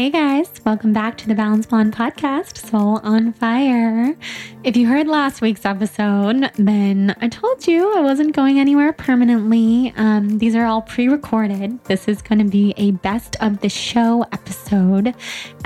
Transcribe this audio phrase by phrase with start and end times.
[0.00, 4.16] Hey guys, welcome back to the Balance Blonde podcast, Soul on Fire.
[4.64, 9.92] If you heard last week's episode, then I told you I wasn't going anywhere permanently.
[9.98, 11.84] Um, these are all pre recorded.
[11.84, 15.14] This is going to be a best of the show episode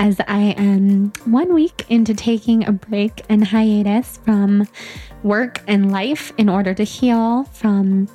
[0.01, 4.67] as I am one week into taking a break and hiatus from
[5.23, 8.09] work and life in order to heal from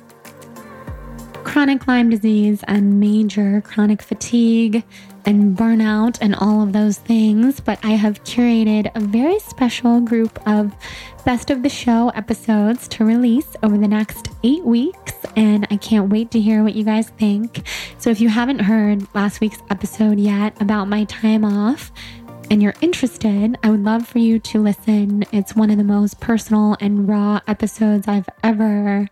[1.43, 4.83] chronic Lyme disease and major chronic fatigue
[5.25, 10.39] and burnout and all of those things, but I have curated a very special group
[10.47, 10.73] of
[11.25, 16.09] best of the show episodes to release over the next eight weeks, and I can't
[16.09, 17.67] wait to hear what you guys think.
[17.97, 21.91] So, if you haven't heard last week's episode yet about my time off,
[22.49, 25.23] and you're interested, I would love for you to listen.
[25.31, 29.07] It's one of the most personal and raw episodes I've ever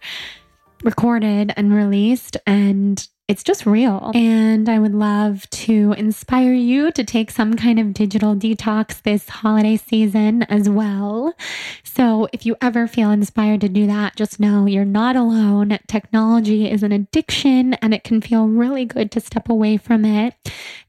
[0.84, 4.12] recorded and released, and it's just real.
[4.16, 9.30] And I would love to inspire you to take some kind of digital detox this
[9.30, 11.36] holiday season as well.
[11.84, 15.78] So if you ever feel inspired to do that, just know you're not alone.
[15.88, 20.34] Technology is an addiction and it can feel really good to step away from it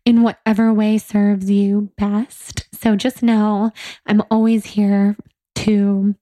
[0.07, 2.67] in whatever way serves you best.
[2.73, 3.71] So just know
[4.07, 5.15] I'm always here
[5.57, 6.15] to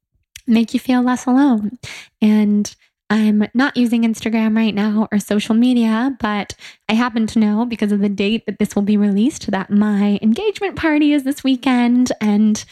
[0.48, 1.78] make you feel less alone.
[2.20, 2.74] And
[3.10, 6.54] I'm not using Instagram right now or social media, but
[6.88, 10.18] I happen to know because of the date that this will be released that my
[10.20, 12.12] engagement party is this weekend.
[12.20, 12.62] And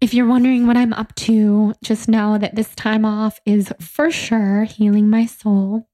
[0.00, 4.10] if you're wondering what I'm up to, just know that this time off is for
[4.10, 5.86] sure healing my soul.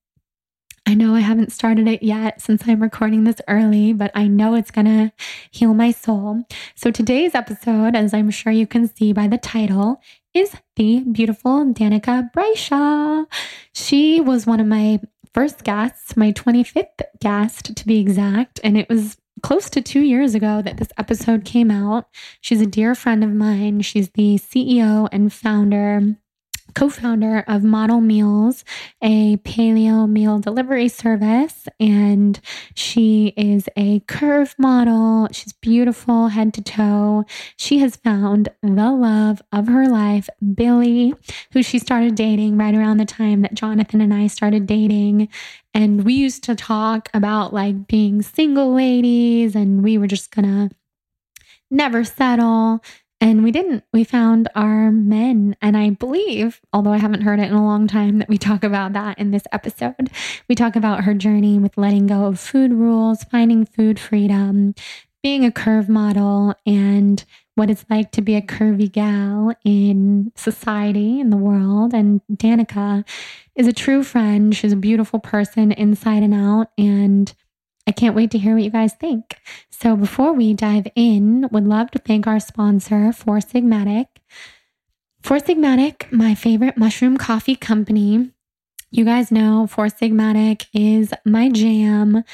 [0.86, 4.54] I know I haven't started it yet since I'm recording this early, but I know
[4.54, 5.12] it's to
[5.50, 6.42] heal my soul.
[6.74, 10.00] So today's episode, as I'm sure you can see by the title,
[10.34, 13.26] is the beautiful Danika Brysha.
[13.74, 15.00] She was one of my
[15.32, 20.34] first guests, my 25th guest to be exact, and it was close to two years
[20.34, 22.06] ago that this episode came out.
[22.40, 23.80] She's a dear friend of mine.
[23.82, 26.16] She's the CEO and founder
[26.74, 28.64] co founder of Model Meals,
[29.02, 31.68] a paleo meal delivery service.
[31.78, 32.40] And
[32.74, 35.28] she is a curve model.
[35.32, 37.24] She's beautiful head to toe.
[37.56, 41.14] She has found the love of her life, Billy,
[41.52, 45.28] who she started dating right around the time that Jonathan and I started dating.
[45.74, 50.70] And we used to talk about like being single ladies, and we were just gonna
[51.70, 52.82] never settle.
[53.22, 53.84] And we didn't.
[53.92, 55.54] We found our men.
[55.60, 58.64] And I believe, although I haven't heard it in a long time, that we talk
[58.64, 60.10] about that in this episode.
[60.48, 64.74] We talk about her journey with letting go of food rules, finding food freedom,
[65.22, 67.22] being a curve model, and
[67.56, 71.92] what it's like to be a curvy gal in society, in the world.
[71.92, 73.06] And Danika
[73.54, 74.56] is a true friend.
[74.56, 76.68] She's a beautiful person inside and out.
[76.78, 77.34] And
[77.86, 79.36] I can't wait to hear what you guys think.
[79.70, 84.06] So before we dive in, would love to thank our sponsor, Four Sigmatic.
[85.22, 88.30] Four Sigmatic, my favorite mushroom coffee company.
[88.90, 92.24] You guys know Four Sigmatic is my jam.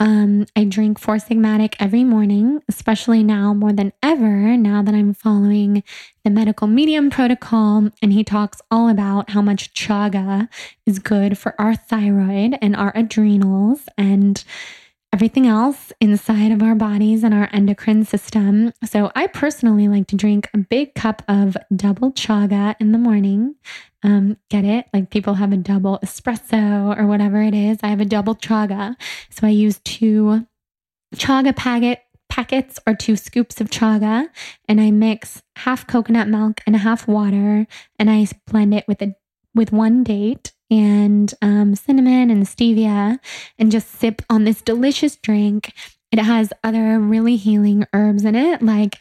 [0.00, 5.14] Um, I drink Four Sigmatic every morning, especially now more than ever, now that I'm
[5.14, 5.82] following
[6.24, 7.90] the medical medium protocol.
[8.02, 10.48] And he talks all about how much chaga
[10.84, 13.88] is good for our thyroid and our adrenals.
[13.96, 14.42] And
[15.14, 18.72] everything else inside of our bodies and our endocrine system.
[18.84, 23.54] So, I personally like to drink a big cup of double chaga in the morning.
[24.02, 24.86] Um, get it?
[24.92, 27.78] Like people have a double espresso or whatever it is.
[27.84, 28.96] I have a double chaga.
[29.30, 30.48] So, I use two
[31.14, 34.26] chaga packet packets or two scoops of chaga
[34.66, 37.68] and I mix half coconut milk and half water
[38.00, 39.14] and I blend it with a
[39.54, 43.18] with one date and um, cinnamon and stevia
[43.58, 45.72] and just sip on this delicious drink.
[46.10, 49.00] It has other really healing herbs in it, like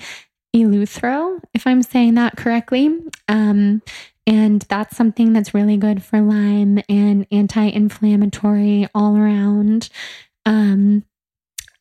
[0.55, 2.95] eleuthero, if I'm saying that correctly.
[3.27, 3.81] Um,
[4.27, 9.89] and that's something that's really good for Lyme and anti inflammatory all around.
[10.45, 11.03] Um,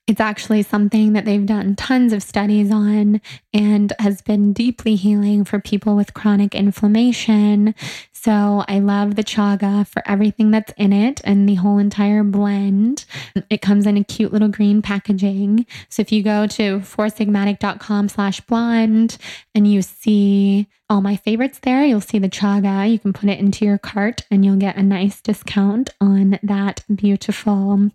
[0.09, 3.21] it's actually something that they've done tons of studies on
[3.55, 7.75] and has been deeply healing for people with chronic inflammation.
[8.13, 13.05] So I love the chaga for everything that's in it and the whole entire blend.
[13.49, 15.67] It comes in a cute little green packaging.
[15.89, 19.19] So if you go to foursigmatic.com slash blonde
[19.55, 22.91] and you see all my favorites there, you'll see the chaga.
[22.91, 26.85] You can put it into your cart and you'll get a nice discount on that
[26.93, 27.91] beautiful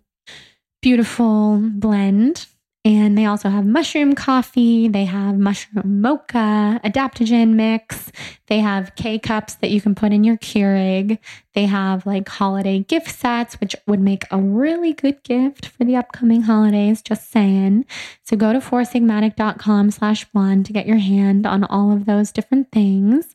[0.82, 2.46] beautiful blend.
[2.84, 8.10] And they also have mushroom coffee, they have mushroom mocha, adaptogen mix,
[8.46, 11.18] they have K cups that you can put in your Keurig.
[11.54, 15.96] They have like holiday gift sets, which would make a really good gift for the
[15.96, 17.84] upcoming holidays, just saying.
[18.22, 22.72] So go to foursigmatic.com slash blonde to get your hand on all of those different
[22.72, 23.34] things.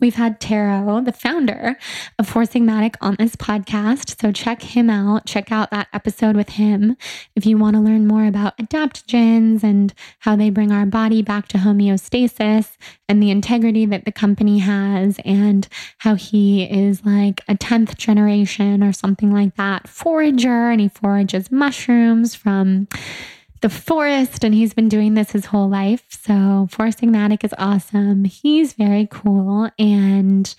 [0.00, 1.76] We've had Tero, the founder
[2.18, 4.20] of Four Sigmatic, on this podcast.
[4.20, 5.26] So check him out.
[5.26, 6.96] Check out that episode with him
[7.36, 11.48] if you want to learn more about adaptogens and how they bring our body back
[11.48, 12.76] to homeostasis
[13.08, 15.68] and the integrity that the company has and
[15.98, 21.50] how he is like a 10th generation or something like that forager and he forages
[21.50, 22.88] mushrooms from
[23.60, 26.04] the forest and he's been doing this his whole life.
[26.10, 28.24] So Four Sigmatic is awesome.
[28.24, 30.54] He's very cool and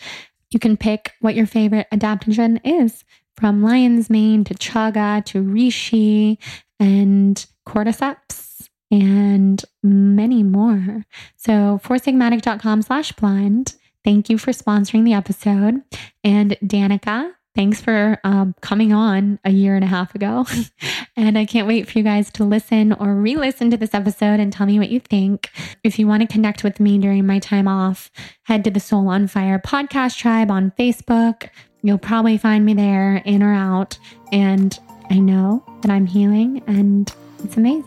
[0.52, 3.04] you can pick what your favorite adaptogen is
[3.36, 6.38] from lion's mane to chaga to reishi
[6.80, 11.06] and cordyceps and many more.
[11.38, 13.76] So foursigmatic.com slash blonde.
[14.04, 15.82] Thank you for sponsoring the episode.
[16.24, 20.46] And Danika, Thanks for um, coming on a year and a half ago.
[21.18, 24.40] and I can't wait for you guys to listen or re listen to this episode
[24.40, 25.50] and tell me what you think.
[25.84, 28.10] If you want to connect with me during my time off,
[28.44, 31.50] head to the Soul on Fire podcast tribe on Facebook.
[31.82, 33.98] You'll probably find me there, in or out.
[34.32, 34.78] And
[35.10, 37.14] I know that I'm healing and
[37.44, 37.84] it's amazing.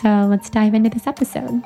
[0.00, 1.62] So let's dive into this episode.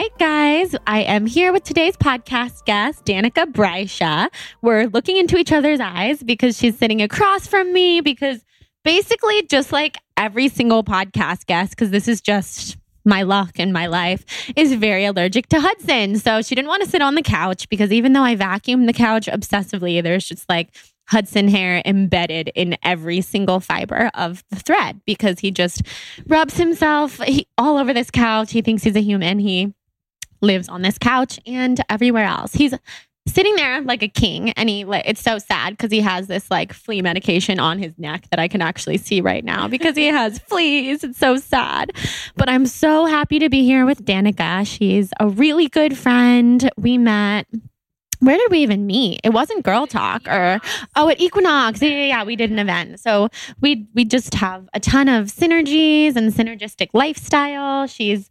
[0.00, 4.28] Right, guys, I am here with today's podcast guest, Danika Brysha.
[4.62, 8.00] We're looking into each other's eyes because she's sitting across from me.
[8.00, 8.44] Because
[8.84, 13.86] basically, just like every single podcast guest, because this is just my luck in my
[13.86, 14.24] life,
[14.54, 16.14] is very allergic to Hudson.
[16.14, 18.92] So she didn't want to sit on the couch because even though I vacuum the
[18.92, 20.76] couch obsessively, there's just like
[21.08, 25.82] Hudson hair embedded in every single fiber of the thread because he just
[26.28, 27.20] rubs himself
[27.58, 28.52] all over this couch.
[28.52, 29.40] He thinks he's a human.
[29.40, 29.74] He
[30.40, 32.52] lives on this couch and everywhere else.
[32.52, 32.74] He's
[33.28, 36.72] sitting there like a king and he it's so sad because he has this like
[36.72, 40.38] flea medication on his neck that I can actually see right now because he has
[40.48, 41.04] fleas.
[41.04, 41.92] It's so sad.
[42.36, 44.66] But I'm so happy to be here with Danika.
[44.66, 46.70] She's a really good friend.
[46.76, 47.46] We met
[48.20, 49.20] where did we even meet?
[49.22, 50.60] It wasn't Girl Talk or
[50.96, 51.80] oh at Equinox.
[51.80, 52.98] Yeah, yeah, yeah, we did an event.
[53.00, 53.28] So
[53.60, 57.86] we we just have a ton of synergies and synergistic lifestyle.
[57.86, 58.30] She's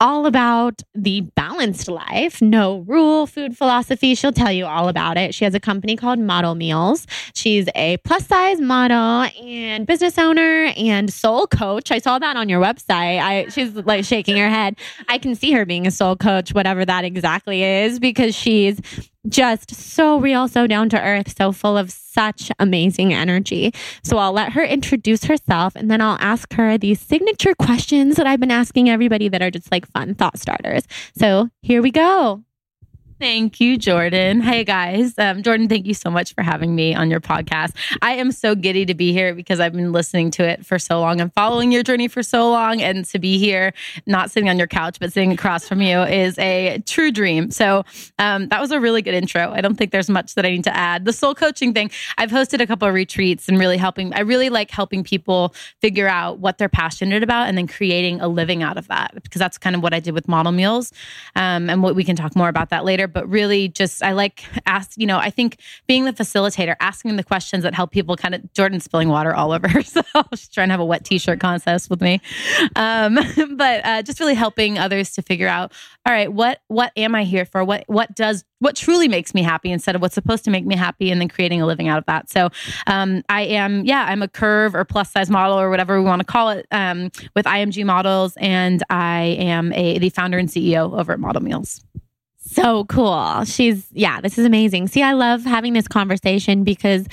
[0.00, 4.14] all about the balanced life, no rule food philosophy.
[4.14, 5.34] She'll tell you all about it.
[5.34, 7.06] She has a company called Model Meals.
[7.34, 11.90] She's a plus size model and business owner and soul coach.
[11.90, 13.20] I saw that on your website.
[13.20, 14.76] I she's like shaking her head.
[15.08, 18.80] I can see her being a soul coach, whatever that exactly is, because she's
[19.28, 23.72] just so real, so down to earth, so full of such amazing energy.
[24.02, 28.26] So I'll let her introduce herself and then I'll ask her these signature questions that
[28.26, 30.84] I've been asking everybody that are just like fun thought starters.
[31.16, 32.42] So here we go.
[33.20, 34.40] Thank you, Jordan.
[34.40, 35.12] Hey, guys.
[35.18, 37.74] Um, Jordan, thank you so much for having me on your podcast.
[38.00, 41.00] I am so giddy to be here because I've been listening to it for so
[41.00, 42.80] long and following your journey for so long.
[42.80, 43.74] And to be here,
[44.06, 47.50] not sitting on your couch, but sitting across from you is a true dream.
[47.50, 47.84] So
[48.18, 49.52] um, that was a really good intro.
[49.52, 51.04] I don't think there's much that I need to add.
[51.04, 54.48] The soul coaching thing, I've hosted a couple of retreats and really helping, I really
[54.48, 58.78] like helping people figure out what they're passionate about and then creating a living out
[58.78, 60.90] of that because that's kind of what I did with Model Meals.
[61.36, 64.44] Um, and what we can talk more about that later but really just I like
[64.66, 68.34] ask, you know, I think being the facilitator, asking the questions that help people kind
[68.34, 70.26] of Jordan spilling water all over herself.
[70.32, 72.20] She's trying to have a wet t-shirt contest with me.
[72.76, 73.14] Um,
[73.56, 75.72] but uh, just really helping others to figure out,
[76.06, 77.64] all right, what what am I here for?
[77.64, 80.76] What what does what truly makes me happy instead of what's supposed to make me
[80.76, 82.30] happy and then creating a living out of that.
[82.30, 82.50] So
[82.86, 86.20] um, I am, yeah, I'm a curve or plus size model or whatever we want
[86.20, 88.34] to call it um, with IMG models.
[88.36, 91.82] And I am a the founder and CEO over at Model Meals.
[92.40, 93.44] So cool.
[93.44, 94.88] She's, yeah, this is amazing.
[94.88, 97.06] See, I love having this conversation because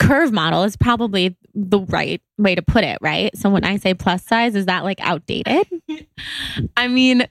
[0.00, 3.36] curve model is probably the right way to put it, right?
[3.36, 5.66] So when I say plus size, is that like outdated?
[6.76, 7.26] I mean,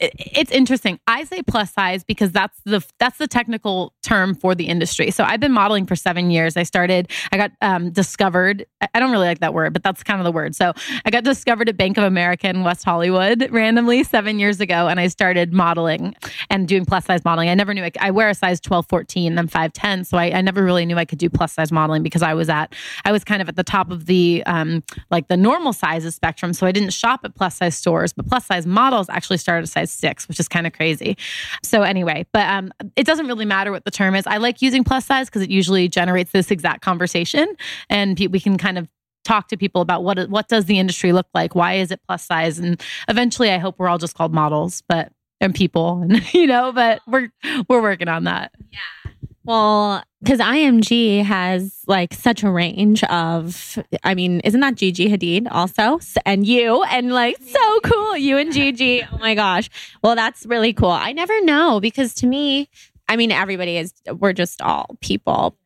[0.00, 1.00] it's interesting.
[1.06, 5.10] I say plus size because that's the that's the technical term for the industry.
[5.10, 6.56] So I've been modeling for seven years.
[6.56, 7.10] I started.
[7.32, 8.66] I got um, discovered.
[8.92, 10.54] I don't really like that word, but that's kind of the word.
[10.54, 10.72] So
[11.04, 15.00] I got discovered at Bank of America in West Hollywood randomly seven years ago, and
[15.00, 16.14] I started modeling
[16.50, 17.48] and doing plus size modeling.
[17.48, 19.38] I never knew I, I wear a size 12, 14.
[19.38, 22.22] I'm 5'10", so I, I, never really knew I could do plus size modeling because
[22.22, 25.36] I was at I was kind of at the top of the um, like the
[25.36, 26.52] normal sizes spectrum.
[26.52, 29.66] So I didn't shop at plus size stores, but plus size models actually started a
[29.66, 31.16] size six, which is kind of crazy.
[31.62, 34.26] So anyway, but um, it doesn't really matter what the term is.
[34.26, 37.54] I like using plus size because it usually generates this exact conversation,
[37.90, 38.88] and we can kind of
[39.24, 42.26] talk to people about what what does the industry look like why is it plus
[42.26, 46.46] size and eventually i hope we're all just called models but and people and you
[46.46, 47.30] know but we're
[47.66, 49.12] we're working on that yeah
[49.44, 55.48] well, because IMG has like such a range of, I mean, isn't that Gigi Hadid
[55.50, 56.00] also?
[56.24, 58.16] And you, and like so cool.
[58.16, 59.02] You and Gigi.
[59.02, 59.68] Oh my gosh.
[60.02, 60.90] Well, that's really cool.
[60.90, 62.70] I never know because to me,
[63.06, 65.58] I mean, everybody is, we're just all people,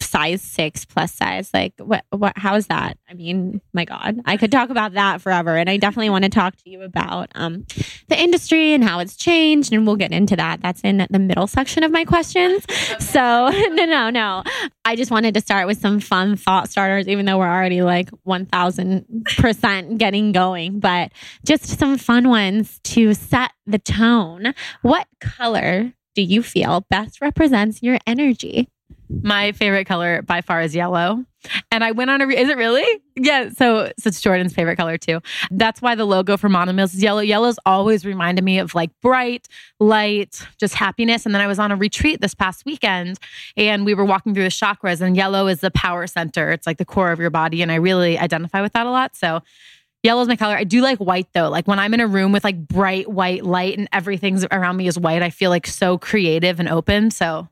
[0.00, 1.50] size six plus size.
[1.52, 2.98] Like what what how is that?
[3.08, 4.20] I mean, my God.
[4.24, 5.56] I could talk about that forever.
[5.56, 7.66] And I definitely want to talk to you about um
[8.08, 9.72] the industry and how it's changed.
[9.72, 10.60] And we'll get into that.
[10.60, 12.64] That's in the middle section of my questions.
[13.00, 13.18] So
[13.50, 14.42] no, no, no.
[14.84, 18.10] I just wanted to start with some fun thought starters, even though we're already like
[18.22, 19.04] one thousand
[19.36, 21.12] percent getting going, but
[21.44, 24.54] just some fun ones to set the tone.
[24.82, 28.68] What color do you feel best represents your energy?
[29.08, 31.24] My favorite color by far is yellow.
[31.70, 32.84] And I went on a, re- is it really?
[33.16, 33.50] Yeah.
[33.50, 35.20] So, so it's Jordan's favorite color too.
[35.50, 37.20] That's why the logo for Model Meals is yellow.
[37.20, 39.48] Yellow's always reminded me of like bright,
[39.80, 41.24] light, just happiness.
[41.24, 43.18] And then I was on a retreat this past weekend
[43.56, 46.50] and we were walking through the chakras and yellow is the power center.
[46.50, 47.62] It's like the core of your body.
[47.62, 49.16] And I really identify with that a lot.
[49.16, 49.42] So
[50.04, 50.54] Yellow is my color.
[50.54, 51.48] I do like white though.
[51.48, 54.86] Like when I'm in a room with like bright white light and everything's around me
[54.86, 57.10] is white, I feel like so creative and open.
[57.10, 57.48] So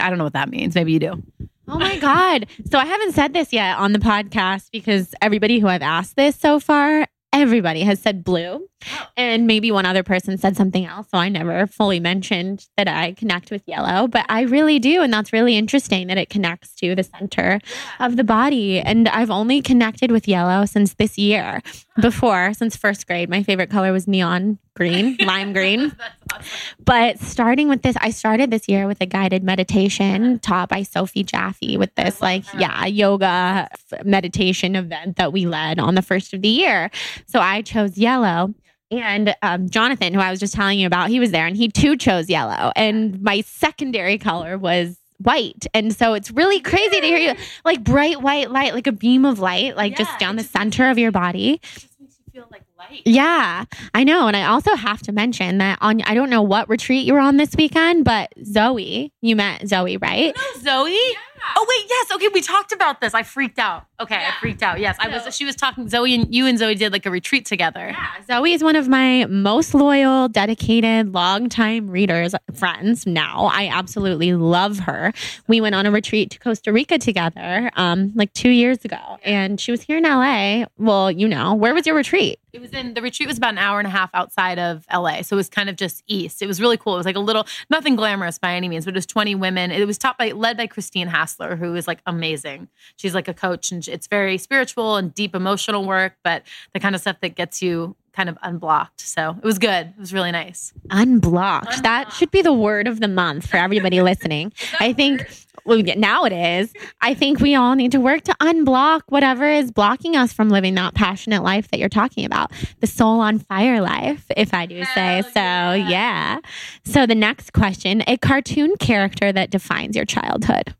[0.00, 0.74] I don't know what that means.
[0.74, 1.22] Maybe you do.
[1.68, 2.46] Oh my God.
[2.70, 6.36] So I haven't said this yet on the podcast because everybody who I've asked this
[6.36, 8.68] so far, everybody has said blue.
[8.98, 9.06] Oh.
[9.16, 11.08] And maybe one other person said something else.
[11.10, 15.02] So I never fully mentioned that I connect with yellow, but I really do.
[15.02, 17.60] And that's really interesting that it connects to the center
[18.00, 18.80] of the body.
[18.80, 21.60] And I've only connected with yellow since this year.
[22.00, 25.94] Before, since first grade, my favorite color was neon green, lime green.
[26.32, 26.44] Awesome.
[26.82, 31.24] But starting with this, I started this year with a guided meditation taught by Sophie
[31.24, 33.68] Jaffe with this, like, yeah, yoga
[34.04, 36.90] meditation event that we led on the first of the year.
[37.26, 38.54] So I chose yellow.
[38.92, 41.68] And um, Jonathan, who I was just telling you about, he was there and he
[41.68, 42.72] too chose yellow.
[42.76, 45.66] And my secondary color was white.
[45.72, 47.34] And so it's really crazy to hear you
[47.64, 50.90] like bright white light, like a beam of light, like yeah, just down the center
[50.90, 51.60] of your body.
[51.62, 53.02] Just makes you feel like light.
[53.04, 54.26] Yeah, I know.
[54.26, 57.20] And I also have to mention that on, I don't know what retreat you were
[57.20, 60.36] on this weekend, but Zoe, you met Zoe, right?
[60.60, 60.92] Zoe?
[60.92, 61.18] Yeah.
[61.56, 62.10] Oh wait, yes.
[62.12, 63.14] Okay, we talked about this.
[63.14, 63.86] I freaked out.
[64.00, 64.32] Okay, yeah.
[64.36, 64.80] I freaked out.
[64.80, 65.34] Yes, so, I was.
[65.34, 65.88] She was talking.
[65.88, 67.88] Zoe and you and Zoe did like a retreat together.
[67.90, 73.06] Yeah, Zoe is one of my most loyal, dedicated, longtime readers, friends.
[73.06, 75.12] Now I absolutely love her.
[75.46, 79.60] We went on a retreat to Costa Rica together, um, like two years ago, and
[79.60, 80.66] she was here in LA.
[80.78, 82.38] Well, you know, where was your retreat?
[82.52, 85.22] It was in the retreat was about an hour and a half outside of LA.
[85.22, 86.42] So it was kind of just east.
[86.42, 86.94] It was really cool.
[86.94, 89.70] It was like a little nothing glamorous by any means, but it was 20 women.
[89.70, 92.68] It was taught by led by Christine Hassler, who is like amazing.
[92.96, 96.94] She's like a coach and it's very spiritual and deep emotional work, but the kind
[96.94, 99.00] of stuff that gets you kind of unblocked.
[99.00, 99.88] So it was good.
[99.88, 100.72] It was really nice.
[100.90, 101.66] Unblocked.
[101.66, 101.82] unblocked.
[101.82, 104.52] That should be the word of the month for everybody listening.
[104.80, 105.26] I think
[105.64, 106.72] well, now it is.
[107.00, 110.74] I think we all need to work to unblock whatever is blocking us from living
[110.74, 114.84] that passionate life that you're talking about, the soul on fire life, if I do
[114.94, 115.40] say so.
[115.40, 115.88] Yeah.
[115.88, 116.38] yeah.
[116.84, 120.74] So the next question, a cartoon character that defines your childhood.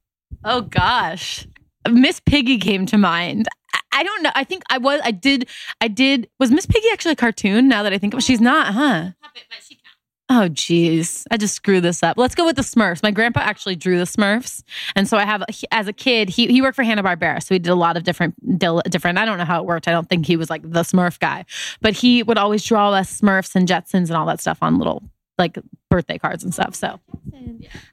[0.45, 1.47] Oh gosh.
[1.91, 3.49] Miss Piggy came to mind.
[3.93, 4.31] I don't know.
[4.35, 5.01] I think I was.
[5.05, 5.49] I did.
[5.81, 6.29] I did.
[6.39, 7.69] Was Miss Piggy actually a cartoon?
[7.69, 9.11] Now that I think of it, she's not, huh?
[10.35, 11.27] Oh, geez.
[11.31, 12.17] I just screwed this up.
[12.17, 13.03] Let's go with the Smurfs.
[13.03, 14.63] My grandpa actually drew the Smurfs.
[14.97, 17.43] And so I have, as a kid, he, he worked for Hanna-Barbera.
[17.43, 19.89] So he did a lot of different, different, I don't know how it worked.
[19.89, 21.45] I don't think he was like the Smurf guy,
[21.83, 25.03] but he would always draw us Smurfs and Jetsons and all that stuff on little
[25.39, 25.59] like
[25.91, 26.75] birthday cards and stuff.
[26.75, 27.01] So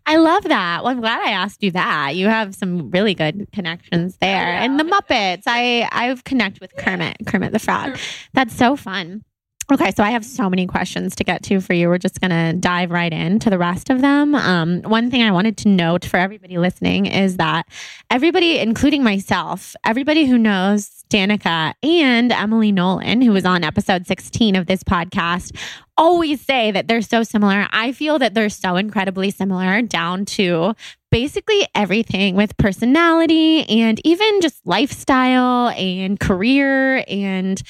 [0.05, 0.84] I love that.
[0.84, 2.15] Well, I'm glad I asked you that.
[2.15, 4.53] You have some really good connections there.
[4.53, 4.63] Yeah.
[4.63, 5.43] And the Muppets.
[5.48, 7.98] I I've connect with Kermit, Kermit the Frog.
[8.34, 9.24] That's so fun.
[9.72, 11.90] Okay, so I have so many questions to get to for you.
[11.90, 14.34] We're just going to dive right into the rest of them.
[14.34, 17.68] Um, one thing I wanted to note for everybody listening is that
[18.10, 24.56] everybody, including myself, everybody who knows Danika and Emily Nolan, who was on episode 16
[24.56, 25.56] of this podcast,
[25.98, 27.68] always say that they're so similar.
[27.70, 30.74] I feel that they're so incredibly similar down to
[31.12, 37.62] basically everything with personality and even just lifestyle and career and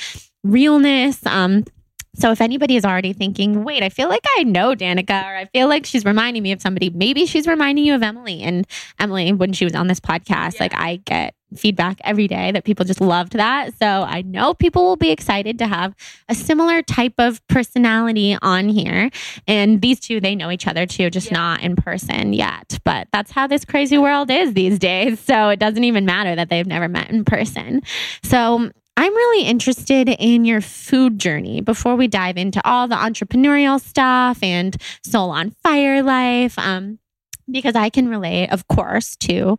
[0.45, 1.25] realness.
[1.25, 1.65] Um,
[2.15, 5.45] so if anybody is already thinking, wait, I feel like I know Danika, or I
[5.45, 8.41] feel like she's reminding me of somebody, maybe she's reminding you of Emily.
[8.41, 8.67] And
[8.99, 10.63] Emily, when she was on this podcast, yeah.
[10.63, 13.73] like I get feedback every day that people just loved that.
[13.77, 15.95] So I know people will be excited to have
[16.27, 19.09] a similar type of personality on here.
[19.47, 21.37] And these two, they know each other too, just yeah.
[21.37, 22.77] not in person yet.
[22.83, 25.19] But that's how this crazy world is these days.
[25.19, 27.81] So it doesn't even matter that they've never met in person.
[28.23, 33.79] So I'm really interested in your food journey before we dive into all the entrepreneurial
[33.79, 34.75] stuff and
[35.05, 36.59] soul on fire life.
[36.59, 36.99] Um,
[37.49, 39.57] because I can relate, of course, to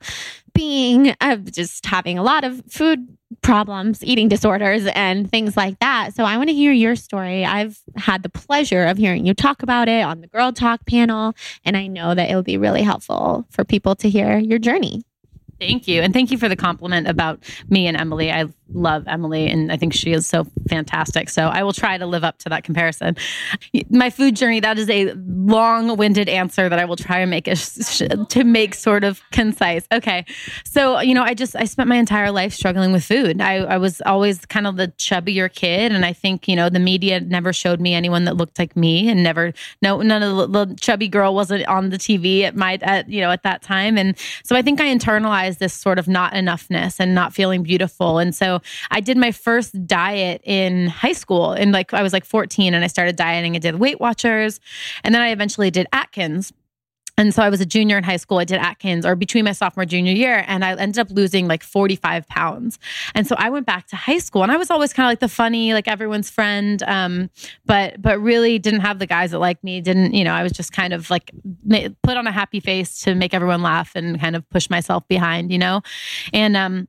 [0.53, 6.15] being uh, just having a lot of food problems, eating disorders, and things like that.
[6.15, 7.43] So I want to hear your story.
[7.47, 11.33] I've had the pleasure of hearing you talk about it on the Girl Talk panel,
[11.65, 15.03] and I know that it'll be really helpful for people to hear your journey.
[15.61, 16.01] Thank you.
[16.01, 18.33] And thank you for the compliment about me and Emily.
[18.33, 21.29] I love Emily and I think she is so fantastic.
[21.29, 23.17] So I will try to live up to that comparison.
[23.91, 27.47] My food journey, that is a long winded answer that I will try and make
[27.47, 29.87] a, to make sort of concise.
[29.93, 30.25] Okay.
[30.65, 33.41] So, you know, I just, I spent my entire life struggling with food.
[33.41, 35.93] I, I was always kind of the chubbier kid.
[35.93, 39.09] And I think, you know, the media never showed me anyone that looked like me
[39.09, 39.53] and never,
[39.83, 43.21] no, none of the, the chubby girl wasn't on the TV at my, at, you
[43.21, 43.99] know, at that time.
[43.99, 48.19] And so I think I internalized this sort of not enoughness and not feeling beautiful.
[48.19, 52.25] And so I did my first diet in high school and like I was like
[52.25, 53.57] 14 and I started dieting.
[53.57, 54.61] I did Weight Watchers
[55.05, 56.53] and then I eventually did Atkins.
[57.21, 58.39] And so I was a junior in high school.
[58.39, 61.63] I did Atkins or between my sophomore junior year, and I ended up losing like
[61.63, 62.79] 45 pounds.
[63.15, 65.21] And so I went back to high school, and I was always kind of like
[65.21, 67.29] the funny, like everyone's friend, um,
[67.67, 69.83] but but really didn't have the guys that liked me.
[69.83, 70.33] Didn't you know?
[70.33, 71.31] I was just kind of like
[72.03, 75.53] put on a happy face to make everyone laugh and kind of push myself behind,
[75.53, 75.83] you know.
[76.33, 76.89] And um,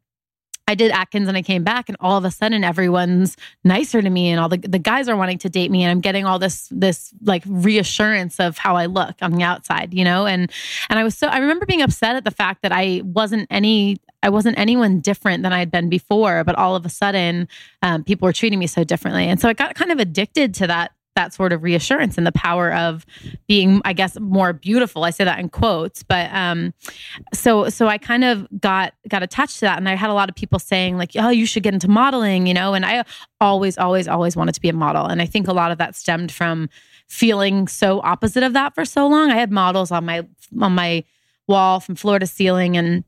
[0.68, 4.10] I did Atkins and I came back and all of a sudden everyone's nicer to
[4.10, 6.40] me and all the, the guys are wanting to date me and I'm getting all
[6.40, 10.26] this this like reassurance of how I look on the outside, you know?
[10.26, 10.52] And
[10.90, 13.98] and I was so I remember being upset at the fact that I wasn't any
[14.24, 17.48] I wasn't anyone different than I had been before, but all of a sudden
[17.82, 19.26] um, people were treating me so differently.
[19.26, 22.32] And so I got kind of addicted to that that sort of reassurance and the
[22.32, 23.06] power of
[23.48, 25.04] being i guess more beautiful.
[25.04, 26.74] I say that in quotes but um
[27.34, 29.78] so so i kind of got got attached to that.
[29.78, 32.48] And i had a lot of people saying like oh you should get into modeling
[32.48, 32.74] you know?
[32.74, 33.04] And i
[33.40, 35.06] always always always wanted to be a model.
[35.06, 36.70] And i think a lot of that stemmed from
[37.12, 39.32] feeling so opposite of that for so long.
[39.32, 40.26] I had models on my
[40.62, 41.04] on my
[41.46, 43.04] wall from floor to ceiling and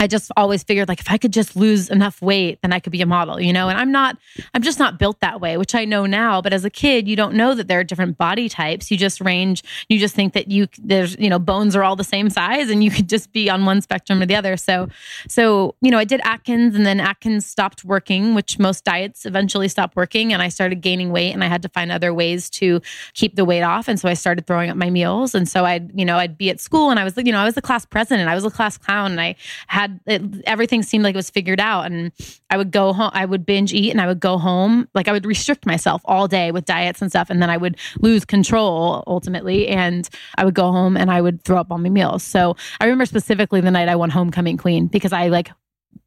[0.00, 2.90] I just always figured like if I could just lose enough weight, then I could
[2.90, 3.68] be a model, you know?
[3.68, 4.16] And I'm not,
[4.54, 6.40] I'm just not built that way, which I know now.
[6.40, 8.90] But as a kid, you don't know that there are different body types.
[8.90, 12.04] You just range, you just think that you, there's, you know, bones are all the
[12.04, 14.56] same size and you could just be on one spectrum or the other.
[14.56, 14.88] So,
[15.28, 19.68] so, you know, I did Atkins and then Atkins stopped working, which most diets eventually
[19.68, 20.32] stop working.
[20.32, 22.80] And I started gaining weight and I had to find other ways to
[23.12, 23.86] keep the weight off.
[23.86, 25.34] And so I started throwing up my meals.
[25.34, 27.44] And so I'd, you know, I'd be at school and I was, you know, I
[27.44, 29.36] was the class president, I was a class clown and I
[29.66, 32.12] had, had it, everything seemed like it was figured out and
[32.50, 35.12] i would go home i would binge eat and i would go home like i
[35.12, 39.02] would restrict myself all day with diets and stuff and then i would lose control
[39.06, 42.56] ultimately and i would go home and i would throw up on my meals so
[42.80, 45.50] i remember specifically the night i went homecoming queen because i like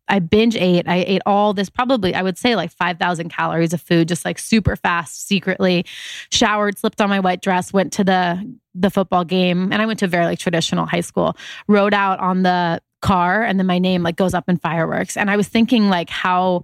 [0.08, 0.88] I binge ate.
[0.88, 4.38] I ate all this, probably, I would say like 5,000 calories of food, just like
[4.38, 5.86] super fast, secretly.
[6.30, 10.00] Showered, slipped on my white dress, went to the the football game, and I went
[10.00, 11.38] to a very like traditional high school.
[11.67, 15.16] Rode out on the car and then my name like goes up in fireworks.
[15.16, 16.63] And i was thinking like how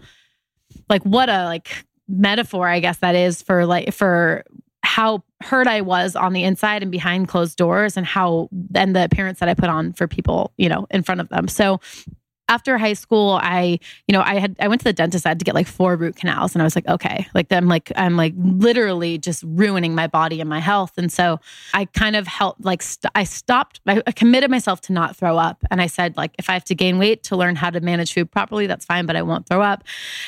[0.89, 4.43] like what a like metaphor i guess that is for like for
[4.83, 9.03] how hurt i was on the inside and behind closed doors and how and the
[9.03, 11.47] appearance that i put on for people you know in front of them.
[11.47, 11.79] So
[12.49, 15.25] after high school, I, you know, I had I went to the dentist.
[15.25, 17.67] I had to get like four root canals, and I was like, okay, like I'm
[17.67, 20.93] like I'm like literally just ruining my body and my health.
[20.97, 21.39] And so
[21.73, 23.79] I kind of helped like st- I stopped.
[23.87, 26.65] I, I committed myself to not throw up, and I said like if I have
[26.65, 29.47] to gain weight to learn how to manage food properly, that's fine, but I won't
[29.47, 29.83] throw up.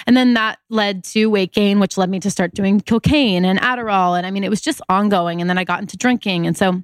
[0.05, 3.60] And then that led to weight gain, which led me to start doing cocaine and
[3.60, 5.41] Adderall, and I mean it was just ongoing.
[5.41, 6.84] And then I got into drinking, and so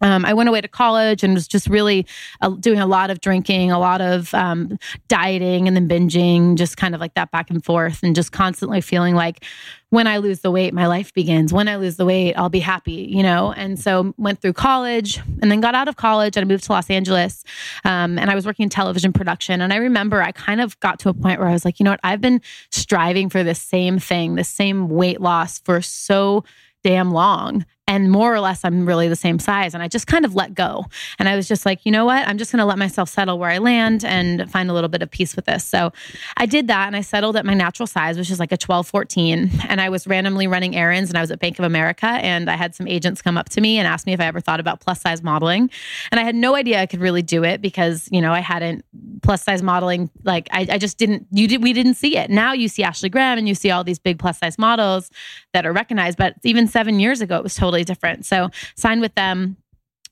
[0.00, 2.06] um, I went away to college and was just really
[2.40, 6.76] uh, doing a lot of drinking, a lot of um, dieting, and then binging, just
[6.76, 9.44] kind of like that back and forth, and just constantly feeling like
[9.90, 11.52] when I lose the weight, my life begins.
[11.52, 13.52] When I lose the weight, I'll be happy, you know?
[13.52, 16.72] And so went through college and then got out of college and I moved to
[16.72, 17.42] Los Angeles.
[17.84, 19.62] Um, and I was working in television production.
[19.62, 21.84] And I remember I kind of got to a point where I was like, you
[21.84, 22.00] know what?
[22.02, 26.44] I've been striving for the same thing, the same weight loss for so
[26.84, 29.72] damn long and more or less I'm really the same size.
[29.72, 30.84] And I just kind of let go.
[31.18, 32.28] And I was just like, you know what?
[32.28, 35.00] I'm just going to let myself settle where I land and find a little bit
[35.00, 35.64] of peace with this.
[35.64, 35.90] So
[36.36, 38.86] I did that and I settled at my natural size, which is like a 12,
[38.86, 39.50] 14.
[39.68, 42.56] And I was randomly running errands and I was at Bank of America and I
[42.56, 44.80] had some agents come up to me and ask me if I ever thought about
[44.80, 45.70] plus size modeling.
[46.12, 48.84] And I had no idea I could really do it because, you know, I hadn't
[49.22, 50.10] plus size modeling.
[50.24, 52.28] Like I, I just didn't, you did, we didn't see it.
[52.28, 55.10] Now you see Ashley Graham and you see all these big plus size models
[55.54, 56.18] that are recognized.
[56.18, 58.26] But even seven years ago, it was totally different.
[58.26, 59.56] So signed with them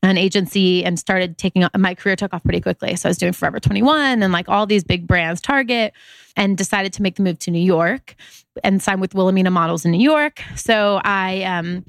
[0.02, 2.96] an agency and started taking my career took off pretty quickly.
[2.96, 5.92] So I was doing Forever 21 and like all these big brands, Target,
[6.36, 8.14] and decided to make the move to New York
[8.62, 10.42] and sign with Wilhelmina Models in New York.
[10.54, 11.84] So I um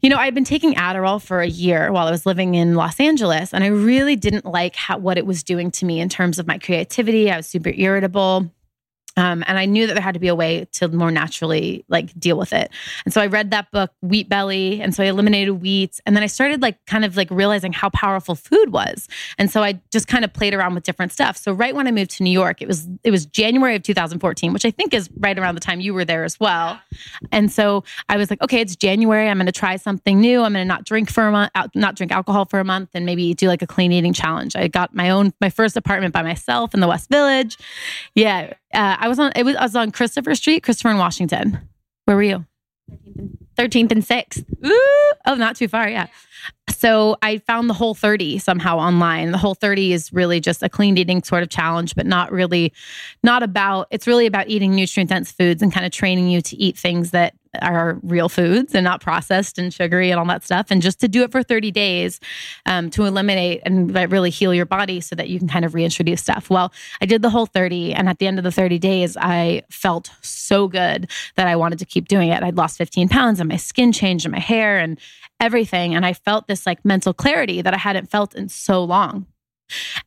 [0.00, 3.00] you know, I'd been taking Adderall for a year while I was living in Los
[3.00, 6.38] Angeles, and I really didn't like how, what it was doing to me in terms
[6.38, 7.30] of my creativity.
[7.30, 8.50] I was super irritable.
[9.16, 12.18] Um, and I knew that there had to be a way to more naturally like
[12.18, 12.70] deal with it.
[13.04, 14.80] And so I read that book, Wheat Belly.
[14.80, 16.00] And so I eliminated wheat.
[16.04, 19.08] And then I started like kind of like realizing how powerful food was.
[19.38, 21.36] And so I just kind of played around with different stuff.
[21.36, 24.52] So right when I moved to New York, it was it was January of 2014,
[24.52, 26.80] which I think is right around the time you were there as well.
[27.30, 29.28] And so I was like, okay, it's January.
[29.28, 30.42] I'm going to try something new.
[30.42, 33.06] I'm going to not drink for a month, not drink alcohol for a month, and
[33.06, 34.56] maybe do like a clean eating challenge.
[34.56, 37.56] I got my own my first apartment by myself in the West Village.
[38.14, 41.60] Yeah uh, I was on it was I was on Christopher Street, Christopher in Washington.
[42.06, 42.46] Where were you?
[43.58, 44.44] 13th and 6th.
[44.64, 45.90] Ooh, oh, not too far.
[45.90, 46.06] Yeah.
[46.70, 49.30] So I found the whole 30 somehow online.
[49.30, 52.72] The whole 30 is really just a clean eating sort of challenge, but not really,
[53.22, 56.56] not about, it's really about eating nutrient dense foods and kind of training you to
[56.56, 60.66] eat things that are real foods and not processed and sugary and all that stuff.
[60.70, 62.20] And just to do it for 30 days
[62.66, 66.20] um, to eliminate and really heal your body so that you can kind of reintroduce
[66.20, 66.50] stuff.
[66.50, 67.94] Well, I did the whole 30.
[67.94, 71.78] And at the end of the 30 days, I felt so good that I wanted
[71.80, 72.42] to keep doing it.
[72.42, 74.98] I'd lost 15 pounds and my skin changed and my hair and
[75.40, 75.94] everything.
[75.94, 79.26] And I felt this like mental clarity that I hadn't felt in so long.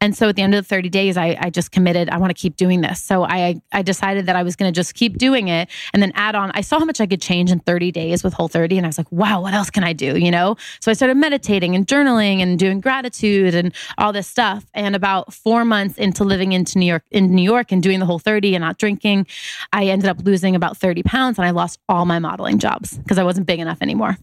[0.02, 2.30] And so at the end of the 30 days, I, I just committed, I want
[2.30, 3.02] to keep doing this.
[3.02, 6.12] So I, I decided that I was going to just keep doing it and then
[6.16, 6.52] add on.
[6.54, 8.78] I saw how much I could change in 30 days with Whole 30.
[8.78, 10.18] And I was like, wow, what else can I do?
[10.18, 10.56] You know?
[10.80, 14.66] So I started meditating and journaling and doing gratitude and all this stuff.
[14.74, 18.06] And about four months into living into New York, in New York and doing the
[18.06, 19.28] Whole 30 and not drinking,
[19.74, 23.18] I ended up losing about 30 pounds and I lost all my modeling jobs because
[23.18, 24.18] I wasn't big enough anymore.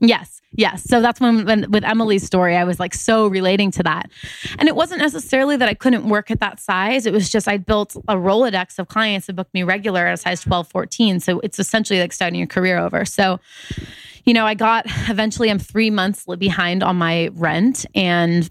[0.00, 0.84] Yes, yes.
[0.84, 4.10] So that's when, when with Emily's story, I was like so relating to that.
[4.58, 7.06] And it wasn't necessarily that I couldn't work at that size.
[7.06, 10.16] It was just I built a Rolodex of clients that booked me regular at a
[10.16, 11.20] size 12, 14.
[11.20, 13.04] So it's essentially like starting your career over.
[13.04, 13.40] So,
[14.24, 18.48] you know, I got eventually I'm three months behind on my rent and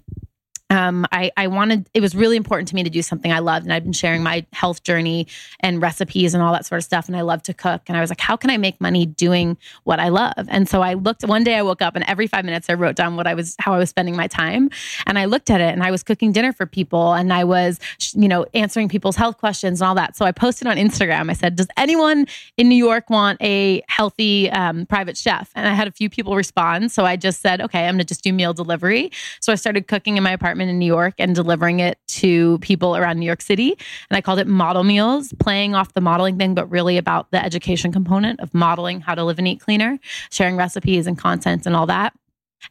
[0.70, 3.64] um, I, I wanted, it was really important to me to do something I loved.
[3.64, 5.26] And I've been sharing my health journey
[5.60, 7.08] and recipes and all that sort of stuff.
[7.08, 7.82] And I love to cook.
[7.88, 10.46] And I was like, how can I make money doing what I love?
[10.48, 12.96] And so I looked, one day I woke up and every five minutes I wrote
[12.96, 14.68] down what I was, how I was spending my time.
[15.06, 17.78] And I looked at it and I was cooking dinner for people and I was,
[18.12, 20.16] you know, answering people's health questions and all that.
[20.16, 22.26] So I posted on Instagram, I said, does anyone
[22.58, 25.50] in New York want a healthy um, private chef?
[25.54, 26.92] And I had a few people respond.
[26.92, 29.10] So I just said, okay, I'm going to just do meal delivery.
[29.40, 32.58] So I started cooking in my apartment apartment in New York and delivering it to
[32.58, 33.78] people around New York City.
[34.10, 37.42] And I called it Model Meals, playing off the modeling thing, but really about the
[37.44, 39.98] education component of modeling how to live and eat cleaner,
[40.30, 42.12] sharing recipes and content and all that.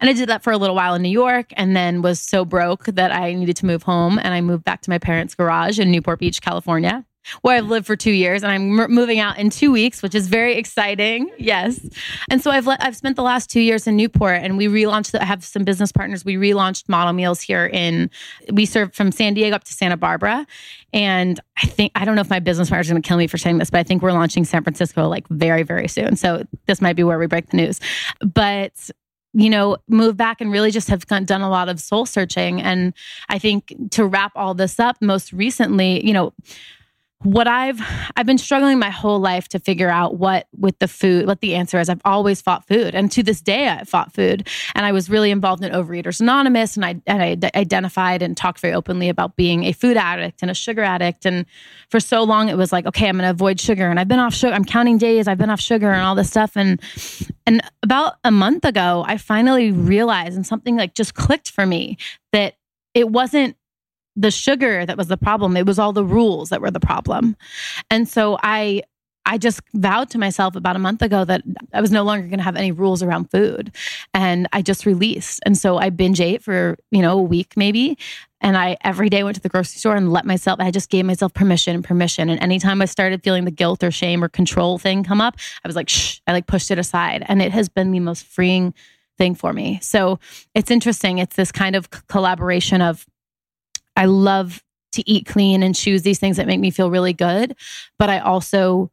[0.02, 2.44] And I did that for a little while in New York and then was so
[2.44, 4.20] broke that I needed to move home.
[4.20, 7.06] And I moved back to my parents' garage in Newport Beach, California
[7.42, 10.16] where I've lived for two years, and I'm m- moving out in two weeks, which
[10.16, 11.30] is very exciting.
[11.38, 11.80] Yes,
[12.30, 15.20] and so I've le- I've spent the last two years in Newport, and we relaunched.
[15.20, 16.26] I have some business partners.
[16.26, 18.10] We relaunched Model Meals here in.
[18.52, 20.46] We serve from San Diego up to Santa Barbara,
[20.94, 23.28] and I think I don't know if my business partner's are going to kill me
[23.28, 26.16] for saying this, but I think we're launching San Francisco like very very soon.
[26.16, 27.80] So this might be where we break the news,
[28.22, 28.90] but
[29.34, 32.60] you know, move back and really just have done a lot of soul searching.
[32.60, 32.94] And
[33.30, 36.34] I think to wrap all this up, most recently, you know,
[37.24, 37.82] what I've
[38.16, 41.56] I've been struggling my whole life to figure out what with the food what the
[41.56, 41.90] answer is.
[41.90, 44.48] I've always fought food, and to this day I fought food.
[44.76, 48.38] And I was really involved in Overeaters Anonymous, and I and I d- identified and
[48.38, 51.26] talked very openly about being a food addict and a sugar addict.
[51.26, 51.48] And
[51.90, 54.20] for so long it was like, okay, I'm going to avoid sugar, and I've been
[54.20, 54.54] off sugar.
[54.54, 56.56] I'm counting days I've been off sugar and all this stuff.
[56.56, 56.80] And
[57.48, 61.98] and about a month ago, I finally realized, and something like just clicked for me
[62.32, 62.58] that
[62.94, 63.58] it wasn't
[64.18, 65.56] the sugar that was the problem.
[65.56, 67.38] It was all the rules that were the problem.
[67.90, 68.82] And so I
[69.30, 72.38] I just vowed to myself about a month ago that I was no longer going
[72.38, 73.76] to have any rules around food.
[74.14, 75.42] And I just released.
[75.46, 77.98] And so I binge ate for, you know, a week maybe.
[78.40, 81.04] And I every day went to the grocery store and let myself, I just gave
[81.04, 82.30] myself permission and permission.
[82.30, 85.68] And anytime I started feeling the guilt or shame or control thing come up, I
[85.68, 87.26] was like, shh, I like pushed it aside.
[87.28, 88.74] And it has been the most freeing
[89.18, 89.80] thing for me.
[89.82, 90.20] So
[90.56, 91.18] it's interesting.
[91.18, 93.06] It's this kind of collaboration of
[93.98, 97.56] I love to eat clean and choose these things that make me feel really good.
[98.00, 98.92] But I also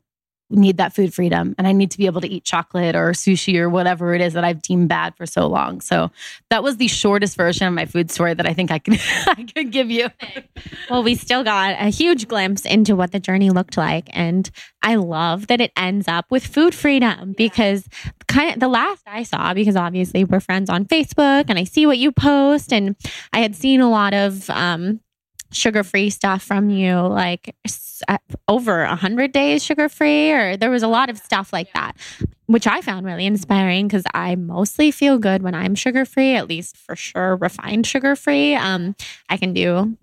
[0.51, 3.59] need that food freedom and I need to be able to eat chocolate or sushi
[3.59, 5.81] or whatever it is that I've deemed bad for so long.
[5.81, 6.11] So
[6.51, 8.95] that was the shortest version of my food story that I think I can
[9.27, 10.09] I could give you.
[10.91, 14.51] well, we still got a huge glimpse into what the journey looked like and
[14.83, 17.89] I love that it ends up with food freedom because
[18.29, 21.87] kind of the last I saw because obviously we're friends on Facebook and I see
[21.87, 22.97] what you post and
[23.33, 25.01] I had seen a lot of um
[25.55, 27.55] sugar free stuff from you, like
[28.09, 31.73] uh, over a hundred days sugar free, or there was a lot of stuff like
[31.73, 31.97] that,
[32.47, 36.49] which I found really inspiring because I mostly feel good when I'm sugar free, at
[36.49, 38.55] least for sure, refined sugar free.
[38.55, 38.95] Um,
[39.29, 39.97] I can do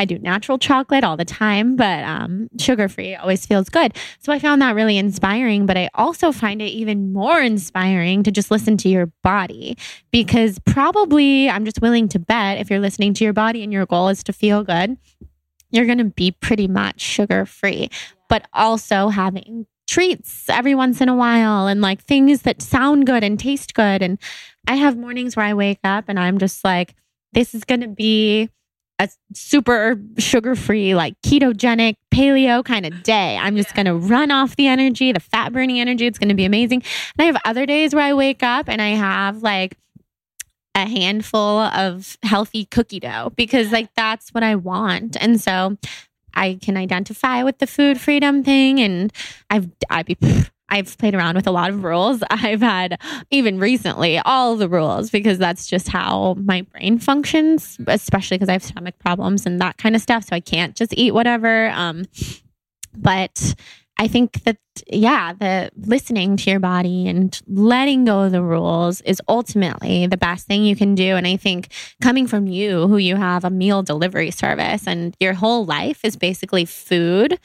[0.00, 3.94] I do natural chocolate all the time, but um, sugar free always feels good.
[4.20, 5.66] So I found that really inspiring.
[5.66, 9.76] But I also find it even more inspiring to just listen to your body
[10.10, 13.84] because probably I'm just willing to bet if you're listening to your body and your
[13.84, 14.96] goal is to feel good,
[15.70, 17.90] you're going to be pretty much sugar free,
[18.30, 23.22] but also having treats every once in a while and like things that sound good
[23.22, 24.00] and taste good.
[24.00, 24.18] And
[24.66, 26.94] I have mornings where I wake up and I'm just like,
[27.34, 28.48] this is going to be
[29.00, 33.38] a super sugar free, like ketogenic, paleo kind of day.
[33.38, 36.06] I'm just going to run off the energy, the fat burning energy.
[36.06, 36.82] It's going to be amazing.
[37.18, 39.78] And I have other days where I wake up and I have like
[40.74, 45.16] a handful of healthy cookie dough because like that's what I want.
[45.18, 45.78] And so
[46.34, 49.10] I can identify with the food freedom thing and
[49.48, 50.18] I've I be
[50.70, 52.22] I've played around with a lot of rules.
[52.30, 58.36] I've had even recently all the rules because that's just how my brain functions, especially
[58.36, 60.24] because I have stomach problems and that kind of stuff.
[60.24, 61.70] So I can't just eat whatever.
[61.70, 62.04] Um,
[62.96, 63.54] but
[63.98, 64.56] I think that,
[64.90, 70.16] yeah, the listening to your body and letting go of the rules is ultimately the
[70.16, 71.16] best thing you can do.
[71.16, 71.68] And I think
[72.00, 76.16] coming from you, who you have a meal delivery service and your whole life is
[76.16, 77.38] basically food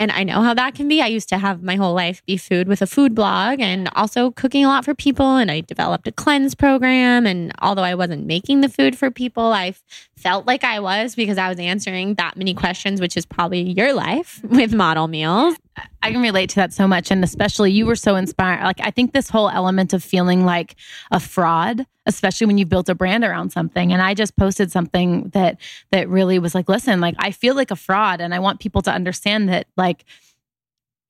[0.00, 1.02] and I know how that can be.
[1.02, 4.30] I used to have my whole life be food with a food blog and also
[4.30, 5.36] cooking a lot for people.
[5.36, 7.26] And I developed a cleanse program.
[7.26, 9.74] And although I wasn't making the food for people, I
[10.16, 13.92] felt like I was because I was answering that many questions, which is probably your
[13.92, 15.56] life with model meals.
[16.02, 17.10] I can relate to that so much.
[17.10, 18.64] And especially you were so inspired.
[18.64, 20.76] Like, I think this whole element of feeling like
[21.10, 23.92] a fraud, especially when you've built a brand around something.
[23.92, 25.58] And I just posted something that,
[25.90, 28.20] that really was like, listen, like, I feel like a fraud.
[28.20, 30.04] And I want people to understand that, like,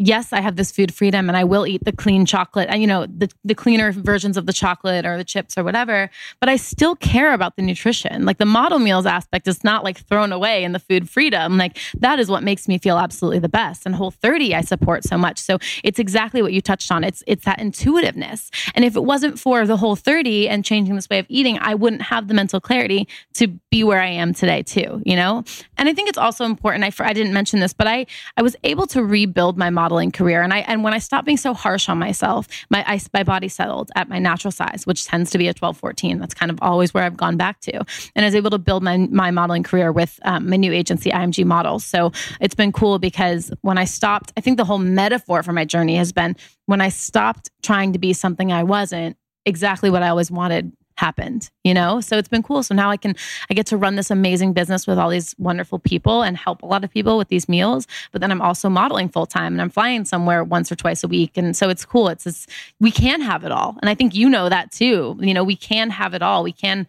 [0.00, 2.86] yes, I have this food freedom and I will eat the clean chocolate and, you
[2.86, 6.08] know, the, the cleaner versions of the chocolate or the chips or whatever,
[6.40, 8.24] but I still care about the nutrition.
[8.24, 11.58] Like the model meals aspect is not like thrown away in the food freedom.
[11.58, 13.84] Like that is what makes me feel absolutely the best.
[13.84, 15.38] And Whole 30 I support so much.
[15.38, 17.04] So it's exactly what you touched on.
[17.04, 18.50] It's it's that intuitiveness.
[18.74, 21.74] And if it wasn't for the Whole 30 and changing this way of eating, I
[21.74, 25.44] wouldn't have the mental clarity to be where I am today too, you know?
[25.76, 28.06] And I think it's also important I I didn't mention this, but I
[28.38, 30.40] I was able to rebuild my model modeling career.
[30.40, 33.48] And I and when I stopped being so harsh on myself, my I, my body
[33.48, 36.18] settled at my natural size, which tends to be a 12, 14.
[36.18, 37.76] That's kind of always where I've gone back to.
[38.14, 41.10] And I was able to build my my modeling career with um, my new agency,
[41.10, 41.84] IMG Models.
[41.84, 45.64] So it's been cool because when I stopped, I think the whole metaphor for my
[45.64, 50.08] journey has been when I stopped trying to be something I wasn't, exactly what I
[50.08, 52.00] always wanted happened, you know?
[52.00, 52.62] So it's been cool.
[52.62, 53.16] So now I can,
[53.50, 56.66] I get to run this amazing business with all these wonderful people and help a
[56.66, 57.86] lot of people with these meals.
[58.12, 61.08] But then I'm also modeling full time and I'm flying somewhere once or twice a
[61.08, 61.36] week.
[61.36, 62.08] And so it's cool.
[62.08, 62.46] It's this,
[62.80, 63.76] we can have it all.
[63.80, 65.16] And I think you know that too.
[65.20, 66.42] You know, we can have it all.
[66.44, 66.86] We can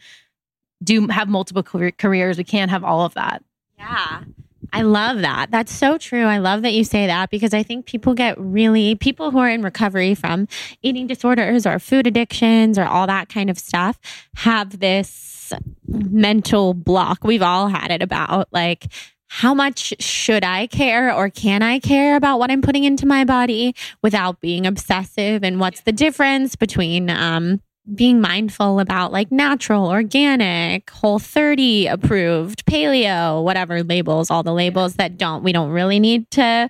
[0.84, 2.38] do, have multiple careers.
[2.38, 3.44] We can have all of that.
[3.80, 4.24] Yeah.
[4.74, 5.52] I love that.
[5.52, 6.24] That's so true.
[6.24, 9.50] I love that you say that because I think people get really, people who are
[9.50, 10.48] in recovery from
[10.82, 14.00] eating disorders or food addictions or all that kind of stuff
[14.36, 15.52] have this
[15.88, 17.24] mental block.
[17.24, 18.88] We've all had it about like,
[19.28, 23.24] how much should I care or can I care about what I'm putting into my
[23.24, 25.44] body without being obsessive?
[25.44, 27.62] And what's the difference between um,
[27.94, 34.96] being mindful about like natural, organic, whole 30 approved, paleo, whatever labels, all the labels
[34.96, 36.70] that don't, we don't really need to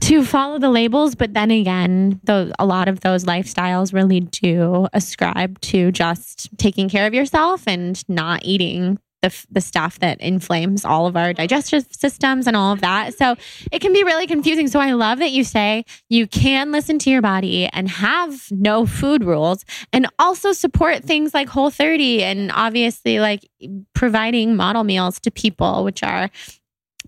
[0.00, 1.14] to follow the labels.
[1.14, 6.88] But then again those, a lot of those lifestyles really do ascribe to just taking
[6.88, 11.86] care of yourself and not eating the, the stuff that inflames all of our digestive
[11.90, 13.14] systems and all of that.
[13.14, 13.36] So
[13.70, 14.68] it can be really confusing.
[14.68, 18.86] So I love that you say you can listen to your body and have no
[18.86, 23.48] food rules and also support things like Whole 30 and obviously like
[23.94, 26.30] providing model meals to people, which are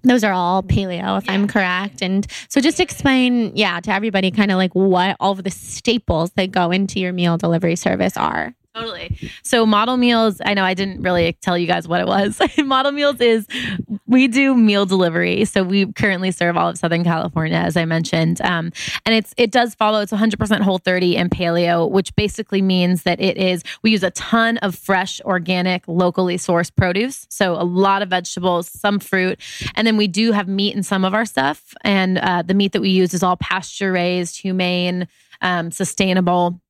[0.05, 4.51] those are all paleo if i'm correct and so just explain yeah to everybody kind
[4.51, 8.53] of like what all of the staples that go into your meal delivery service are
[8.75, 9.19] Totally.
[9.43, 12.41] So model meals, I know I didn't really tell you guys what it was.
[12.65, 13.47] model meals is
[14.07, 15.45] we do meal delivery.
[15.45, 18.41] So we currently serve all of Southern California, as I mentioned.
[18.41, 18.73] Um,
[19.05, 23.21] and it's it does follow, it's 100% whole 30 and paleo, which basically means that
[23.21, 27.27] it is, we use a ton of fresh, organic, locally sourced produce.
[27.29, 29.39] So a lot of vegetables, some fruit.
[29.75, 31.75] And then we do have meat in some of our stuff.
[31.83, 35.09] And uh, the meat that we use is all pasture raised, humane,
[35.43, 36.62] um, sustainable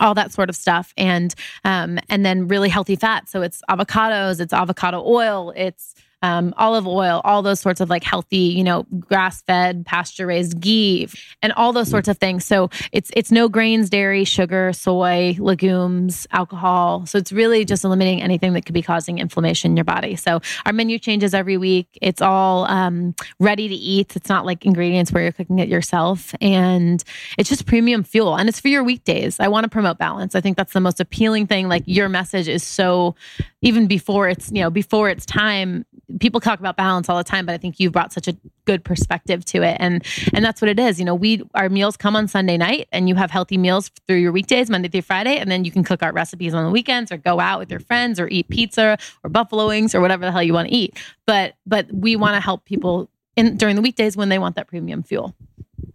[0.00, 0.92] all that sort of stuff.
[0.96, 1.34] And
[1.64, 3.28] um, and then really healthy fat.
[3.28, 8.02] So it's avocados it's avocado oil it's um, olive oil, all those sorts of like
[8.02, 11.08] healthy, you know, grass fed, pasture raised ghee,
[11.42, 12.44] and all those sorts of things.
[12.44, 17.06] So it's it's no grains, dairy, sugar, soy, legumes, alcohol.
[17.06, 20.16] So it's really just eliminating anything that could be causing inflammation in your body.
[20.16, 21.86] So our menu changes every week.
[22.02, 24.16] It's all um, ready to eat.
[24.16, 27.02] It's not like ingredients where you're cooking it yourself, and
[27.38, 28.36] it's just premium fuel.
[28.36, 29.38] And it's for your weekdays.
[29.38, 30.34] I want to promote balance.
[30.34, 31.68] I think that's the most appealing thing.
[31.68, 33.14] Like your message is so
[33.62, 35.84] even before it's you know before it's time
[36.20, 38.82] people talk about balance all the time but i think you've brought such a good
[38.82, 42.16] perspective to it and and that's what it is you know we our meals come
[42.16, 45.50] on sunday night and you have healthy meals through your weekdays monday through friday and
[45.50, 48.18] then you can cook our recipes on the weekends or go out with your friends
[48.18, 51.54] or eat pizza or buffalo wings or whatever the hell you want to eat but
[51.66, 55.02] but we want to help people in during the weekdays when they want that premium
[55.02, 55.34] fuel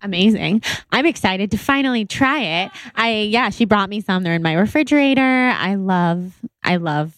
[0.01, 0.61] Amazing.
[0.91, 2.71] I'm excited to finally try it.
[2.95, 4.23] I yeah, she brought me some.
[4.23, 5.21] They're in my refrigerator.
[5.21, 7.15] I love I love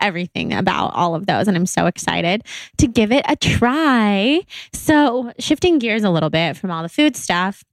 [0.00, 1.48] everything about all of those.
[1.48, 2.44] And I'm so excited
[2.78, 4.40] to give it a try.
[4.72, 7.64] So, shifting gears a little bit from all the food stuff,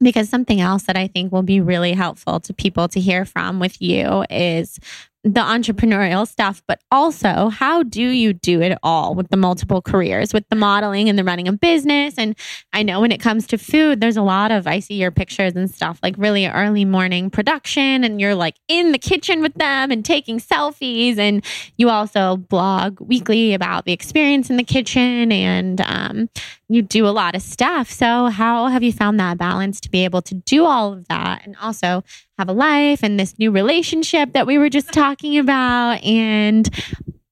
[0.00, 3.60] because something else that I think will be really helpful to people to hear from
[3.60, 4.78] with you is
[5.22, 10.32] the entrepreneurial stuff, but also how do you do it all with the multiple careers,
[10.32, 12.14] with the modeling and the running a business?
[12.16, 12.34] And
[12.72, 15.54] I know when it comes to food, there's a lot of, I see your pictures
[15.54, 19.90] and stuff like really early morning production, and you're like in the kitchen with them
[19.90, 21.18] and taking selfies.
[21.18, 21.44] And
[21.76, 26.30] you also blog weekly about the experience in the kitchen and um,
[26.70, 27.90] you do a lot of stuff.
[27.90, 31.44] So, how have you found that balance to be able to do all of that
[31.44, 32.04] and also
[32.40, 36.68] have a life and this new relationship that we were just talking about and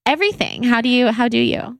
[0.05, 0.63] everything?
[0.63, 1.79] How do you how do you?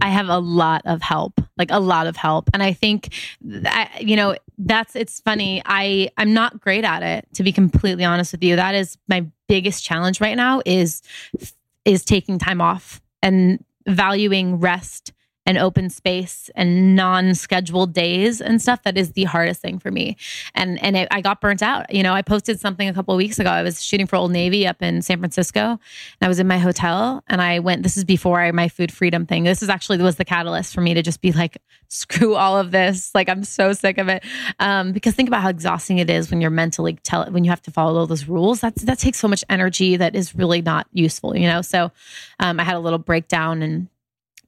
[0.00, 2.48] I have a lot of help, like a lot of help.
[2.54, 5.60] And I think that, you know, that's it's funny.
[5.64, 8.54] I I'm not great at it to be completely honest with you.
[8.54, 11.02] That is my biggest challenge right now is
[11.84, 15.12] is taking time off and valuing rest
[15.46, 20.16] and open space and non-scheduled days and stuff that is the hardest thing for me.
[20.54, 21.92] And and it, i got burnt out.
[21.92, 23.50] You know i posted something a couple of weeks ago.
[23.50, 25.78] I was shooting for old navy up in san francisco and
[26.22, 29.26] i was in my hotel and i went this is before I, my food freedom
[29.26, 29.44] thing.
[29.44, 32.72] This is actually was the catalyst for me to just be like screw all of
[32.72, 33.12] this.
[33.14, 34.24] Like i'm so sick of it.
[34.58, 37.62] Um, because think about how exhausting it is when you're mentally tell when you have
[37.62, 38.60] to follow all those rules.
[38.60, 41.62] That's that takes so much energy that is really not useful you know?
[41.62, 41.92] So
[42.40, 43.88] um, i had a little breakdown and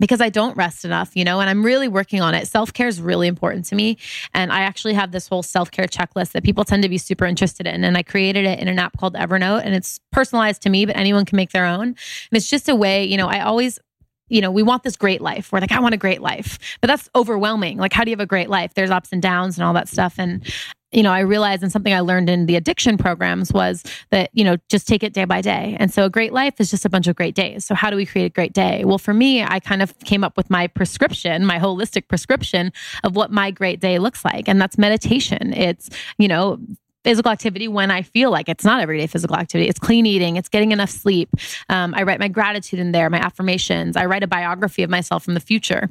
[0.01, 2.47] because I don't rest enough, you know, and I'm really working on it.
[2.49, 3.99] Self care is really important to me.
[4.35, 7.25] And I actually have this whole self care checklist that people tend to be super
[7.25, 7.85] interested in.
[7.85, 10.97] And I created it in an app called Evernote and it's personalized to me, but
[10.97, 11.89] anyone can make their own.
[11.89, 11.97] And
[12.33, 13.79] it's just a way, you know, I always,
[14.29, 15.53] you know, we want this great life.
[15.53, 17.79] We're like, I want a great life, but that's overwhelming.
[17.79, 18.75] Like, how do you have a great life?
[18.75, 20.15] There's ups and downs and all that stuff.
[20.19, 20.47] And
[20.93, 24.43] you know, I realized and something I learned in the addiction programs was that, you
[24.43, 25.77] know, just take it day by day.
[25.79, 27.67] And so a great life is just a bunch of great days.
[27.67, 28.85] So how do we create a great day?
[28.85, 32.73] Well, for me, I kind of came up with my prescription, my holistic prescription
[33.05, 34.49] of what my great day looks like.
[34.49, 35.53] And that's meditation.
[35.53, 36.59] It's, you know,
[37.05, 39.69] physical activity when I feel like it's not everyday physical activity.
[39.69, 41.29] It's clean eating, it's getting enough sleep.
[41.69, 43.97] Um, I write my gratitude in there, my affirmations.
[43.97, 45.91] I write a biography of myself from the future.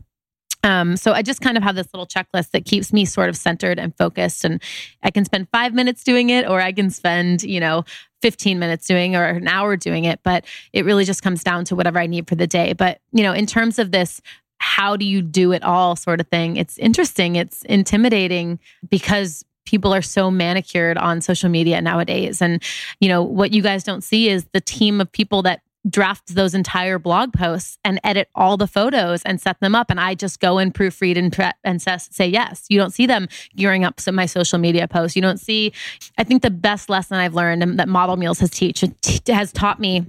[0.68, 3.38] Um, so I just kind of have this little checklist that keeps me sort of
[3.38, 4.44] centered and focused.
[4.44, 4.62] And
[5.02, 7.86] I can spend five minutes doing it, or I can spend, you know,
[8.22, 10.20] 15 minutes doing or an hour doing it.
[10.24, 10.44] But
[10.74, 12.74] it really just comes down to whatever I need for the day.
[12.74, 14.22] But, you know, in terms of this
[14.60, 16.58] how do you do it all sort of thing.
[16.58, 17.36] It's interesting.
[17.36, 18.60] It's intimidating
[18.90, 22.42] because people are so manicured on social media nowadays.
[22.42, 22.64] And,
[23.00, 26.54] you know, what you guys don't see is the team of people that draft those
[26.54, 29.90] entire blog posts and edit all the photos and set them up.
[29.90, 33.28] And i just go and proofread and prep and say yes you don't see them
[33.56, 35.16] gearing up some my social media posts.
[35.16, 35.72] You don't see
[36.18, 38.84] i think the best lesson i've learned that model meals has teach
[39.28, 40.06] has taught me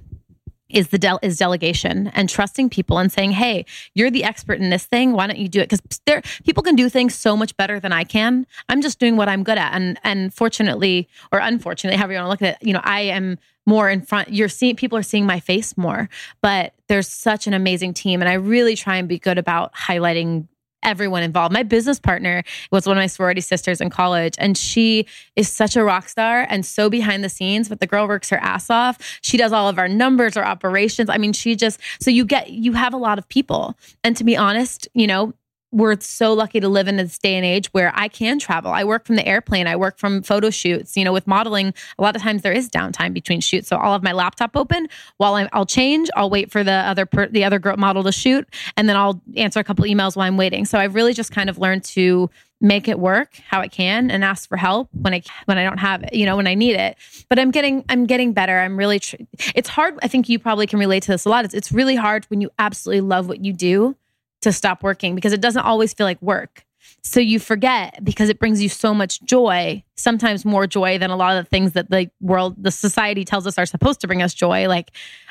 [0.70, 3.64] is the del- is delegation and trusting people and saying, "Hey,
[3.94, 5.12] you're the expert in this thing.
[5.12, 7.92] Why don't you do it?" Because there, people can do things so much better than
[7.92, 8.46] I can.
[8.68, 12.26] I'm just doing what I'm good at, and and fortunately or unfortunately, however you want
[12.26, 14.32] to look at it, you know, I am more in front.
[14.32, 16.08] You're seeing people are seeing my face more,
[16.40, 20.46] but there's such an amazing team, and I really try and be good about highlighting
[20.82, 21.52] everyone involved.
[21.52, 25.06] My business partner was one of my sorority sisters in college, and she
[25.36, 28.38] is such a rock star and so behind the scenes, but the girl works her
[28.38, 29.18] ass off.
[29.22, 31.10] She does all of our numbers, our operations.
[31.10, 33.76] I mean, she just, so you get, you have a lot of people.
[34.04, 35.32] And to be honest, you know,
[35.70, 38.72] we're so lucky to live in this day and age where I can travel.
[38.72, 39.66] I work from the airplane.
[39.66, 40.96] I work from photo shoots.
[40.96, 43.68] You know, with modeling, a lot of times there is downtime between shoots.
[43.68, 44.88] So I'll have my laptop open
[45.18, 46.08] while I'm, I'll change.
[46.16, 49.20] I'll wait for the other per, the other girl model to shoot, and then I'll
[49.36, 50.64] answer a couple emails while I'm waiting.
[50.64, 54.24] So I've really just kind of learned to make it work how I can and
[54.24, 56.74] ask for help when I when I don't have it, you know, when I need
[56.74, 56.96] it.
[57.28, 58.58] But I'm getting I'm getting better.
[58.58, 59.16] I'm really tr-
[59.54, 59.98] it's hard.
[60.02, 61.44] I think you probably can relate to this a lot.
[61.44, 63.96] It's it's really hard when you absolutely love what you do
[64.42, 66.64] to stop working because it doesn't always feel like work.
[67.02, 71.16] So you forget because it brings you so much joy, sometimes more joy than a
[71.16, 74.22] lot of the things that the world, the society tells us are supposed to bring
[74.22, 74.68] us joy.
[74.68, 74.90] Like,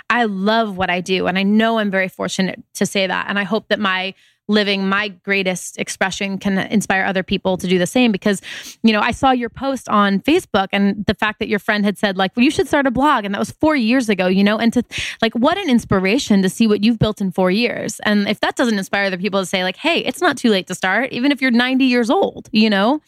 [0.10, 1.28] I love what I do.
[1.28, 3.28] And I know I'm very fortunate to say that.
[3.30, 4.14] And I hope that my
[4.48, 8.42] living my greatest expression can inspire other people to do the same because
[8.84, 11.98] you know i saw your post on facebook and the fact that your friend had
[11.98, 14.44] said like well you should start a blog and that was four years ago you
[14.44, 14.84] know and to
[15.22, 18.00] like what an inspiration to see what you've built in four years.
[18.02, 20.68] And if that doesn't inspire other people to say like hey it's not too late
[20.68, 23.02] to start even if you're 90 years old you know?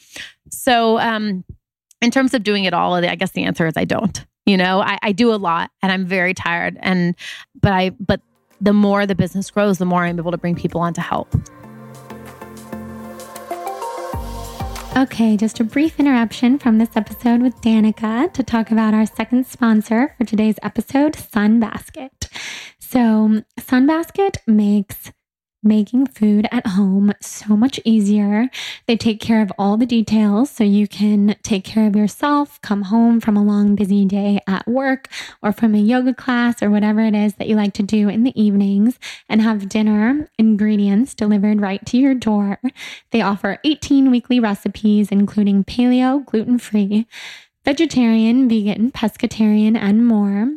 [0.52, 1.44] So um
[2.02, 4.82] in terms of doing it all i guess the answer is i don't you know?
[4.82, 7.16] I, I do a lot and i'm very tired and
[7.62, 8.22] but i but
[8.62, 11.34] the more the business grows, the more I'm able to bring people on to help.
[14.98, 19.46] Okay, just a brief interruption from this episode with Danika to talk about our second
[19.46, 22.28] sponsor for today's episode, Sunbasket.
[22.80, 25.12] So, Sunbasket makes
[25.62, 28.50] making food at home so much easier.
[28.88, 32.84] They take care of all the details so you can take care of yourself, come
[32.84, 35.08] home from a long, busy day at work
[35.42, 38.24] or from a yoga class or whatever it is that you like to do in
[38.24, 42.60] the evenings and have dinner ingredients delivered right to your door.
[43.12, 47.08] They offer 18 weekly recipes, including paleo, gluten free,
[47.66, 50.54] vegetarian, vegan, pescatarian, and more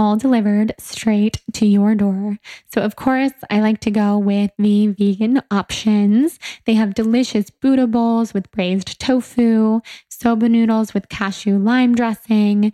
[0.00, 2.38] all delivered straight to your door.
[2.72, 6.38] So, of course, I like to go with the vegan options.
[6.64, 12.72] They have delicious Buddha bowls with braised tofu, soba noodles with cashew lime dressing,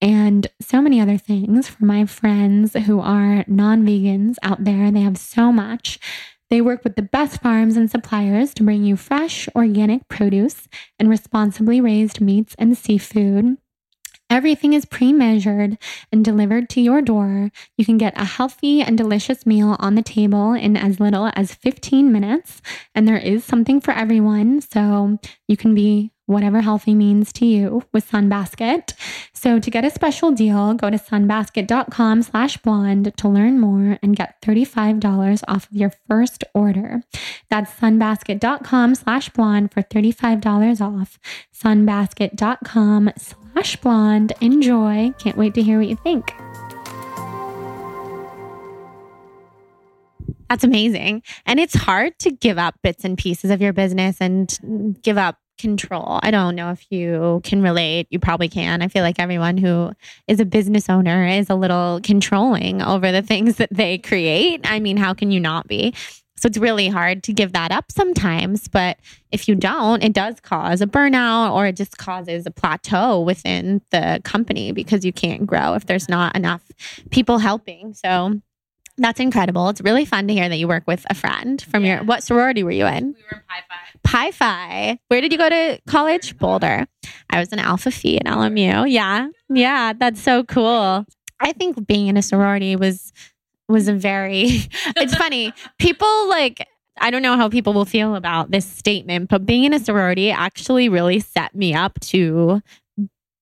[0.00, 4.90] and so many other things for my friends who are non vegans out there.
[4.90, 6.00] They have so much.
[6.50, 10.68] They work with the best farms and suppliers to bring you fresh, organic produce
[10.98, 13.58] and responsibly raised meats and seafood.
[14.30, 15.78] Everything is pre measured
[16.10, 17.50] and delivered to your door.
[17.76, 21.54] You can get a healthy and delicious meal on the table in as little as
[21.54, 22.62] 15 minutes.
[22.94, 24.60] And there is something for everyone.
[24.60, 28.94] So you can be whatever healthy means to you with Sunbasket.
[29.34, 34.16] So to get a special deal, go to sunbasket.com slash blonde to learn more and
[34.16, 37.02] get $35 off of your first order.
[37.50, 41.18] That's sunbasket.com slash blonde for $35 off.
[41.54, 43.43] Sunbasket.com slash
[43.80, 44.32] blonde.
[44.40, 45.12] Enjoy.
[45.18, 46.34] Can't wait to hear what you think.
[50.48, 51.22] That's amazing.
[51.46, 55.38] And it's hard to give up bits and pieces of your business and give up
[55.58, 56.20] control.
[56.22, 58.06] I don't know if you can relate.
[58.10, 58.82] You probably can.
[58.82, 59.92] I feel like everyone who
[60.28, 64.60] is a business owner is a little controlling over the things that they create.
[64.64, 65.94] I mean, how can you not be?
[66.44, 68.68] So it's really hard to give that up sometimes.
[68.68, 68.98] But
[69.32, 73.80] if you don't, it does cause a burnout or it just causes a plateau within
[73.92, 76.60] the company because you can't grow if there's not enough
[77.08, 77.94] people helping.
[77.94, 78.42] So
[78.98, 79.70] that's incredible.
[79.70, 81.94] It's really fun to hear that you work with a friend from yeah.
[81.94, 83.14] your what sorority were you in?
[83.16, 83.98] We were in Pi Phi.
[84.02, 84.98] Pi Phi.
[85.08, 86.36] Where did you go to college?
[86.36, 86.86] Boulder.
[87.30, 88.84] I was in Alpha Phi at LMU.
[88.92, 89.28] Yeah.
[89.48, 91.06] Yeah, that's so cool.
[91.40, 93.14] I think being in a sorority was
[93.68, 94.44] was a very
[94.96, 95.52] it's funny.
[95.78, 96.66] People like
[97.00, 100.30] I don't know how people will feel about this statement, but being in a sorority
[100.30, 102.60] actually really set me up to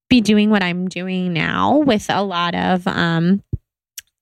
[0.08, 3.42] be doing what I'm doing now with a lot of um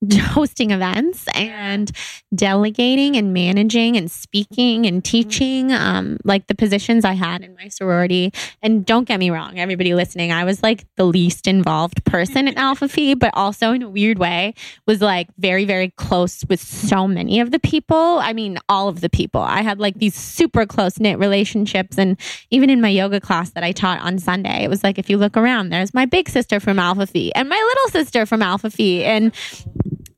[0.19, 1.91] hosting events and
[2.35, 7.69] delegating and managing and speaking and teaching um, like the positions i had in my
[7.69, 8.33] sorority.
[8.63, 12.57] And don't get me wrong everybody listening i was like the least involved person in
[12.59, 14.55] alpha phi but also in a weird way
[14.87, 18.19] was like very very close with so many of the people.
[18.21, 19.43] I mean all of the people.
[19.43, 21.99] I had like these super close knit relationships.
[21.99, 22.17] And
[22.51, 25.19] even in my yoga class that i taught on sunday it was like if you
[25.19, 28.71] look around there's my big sister from alpha phi and my little sister from alpha
[28.71, 29.03] phi.
[29.03, 29.35] And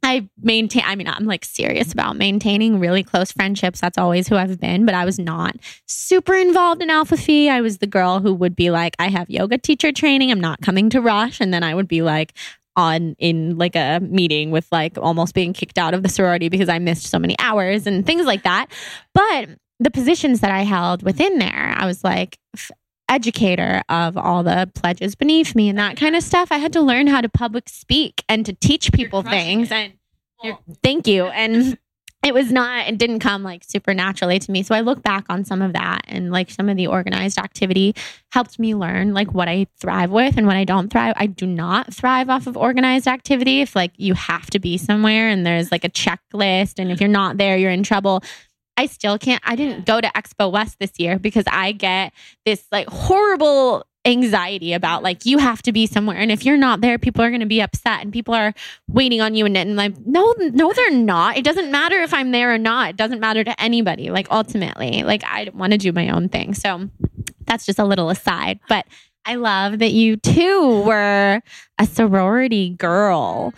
[0.02, 3.80] I maintain, I mean, I'm like serious about maintaining really close friendships.
[3.80, 7.48] That's always who I've been, but I was not super involved in Alpha Phi.
[7.48, 10.30] I was the girl who would be like, I have yoga teacher training.
[10.30, 11.40] I'm not coming to Rush.
[11.40, 12.34] And then I would be like,
[12.74, 16.70] on in like a meeting with like almost being kicked out of the sorority because
[16.70, 18.68] I missed so many hours and things like that.
[19.14, 22.38] But the positions that I held within there, I was like,
[23.12, 26.50] educator of all the pledges beneath me and that kind of stuff.
[26.50, 29.70] I had to learn how to public speak and to teach people things.
[29.70, 29.92] It.
[30.42, 31.26] And thank you.
[31.26, 31.78] And
[32.24, 34.62] it was not, it didn't come like super naturally to me.
[34.62, 37.94] So I look back on some of that and like some of the organized activity
[38.30, 41.14] helped me learn like what I thrive with and what I don't thrive.
[41.16, 43.60] I do not thrive off of organized activity.
[43.60, 47.08] If like you have to be somewhere and there's like a checklist and if you're
[47.08, 48.22] not there, you're in trouble
[48.76, 49.42] I still can't.
[49.44, 52.12] I didn't go to Expo West this year because I get
[52.44, 56.80] this like horrible anxiety about like you have to be somewhere and if you're not
[56.80, 58.52] there people are going to be upset and people are
[58.88, 61.36] waiting on you and, and like no no they're not.
[61.36, 62.90] It doesn't matter if i'm there or not.
[62.90, 65.04] It doesn't matter to anybody like ultimately.
[65.04, 66.54] Like i want to do my own thing.
[66.54, 66.88] So
[67.46, 68.86] that's just a little aside but
[69.26, 71.40] i love that you too were
[71.78, 73.54] a sorority girl.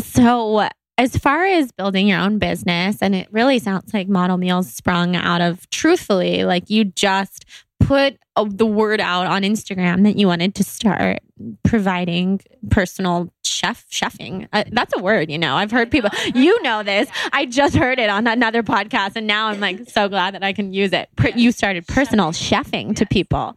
[0.00, 0.68] So
[0.98, 5.14] as far as building your own business, and it really sounds like Model Meals sprung
[5.14, 7.44] out of truthfully, like you just
[7.78, 8.18] put
[8.50, 11.20] the word out on Instagram that you wanted to start
[11.62, 12.40] providing
[12.70, 14.48] personal chef chefing.
[14.52, 15.54] Uh, that's a word, you know.
[15.54, 17.08] I've heard people, you know this.
[17.32, 20.52] I just heard it on another podcast, and now I'm like so glad that I
[20.52, 21.08] can use it.
[21.36, 23.56] You started personal chefing to people.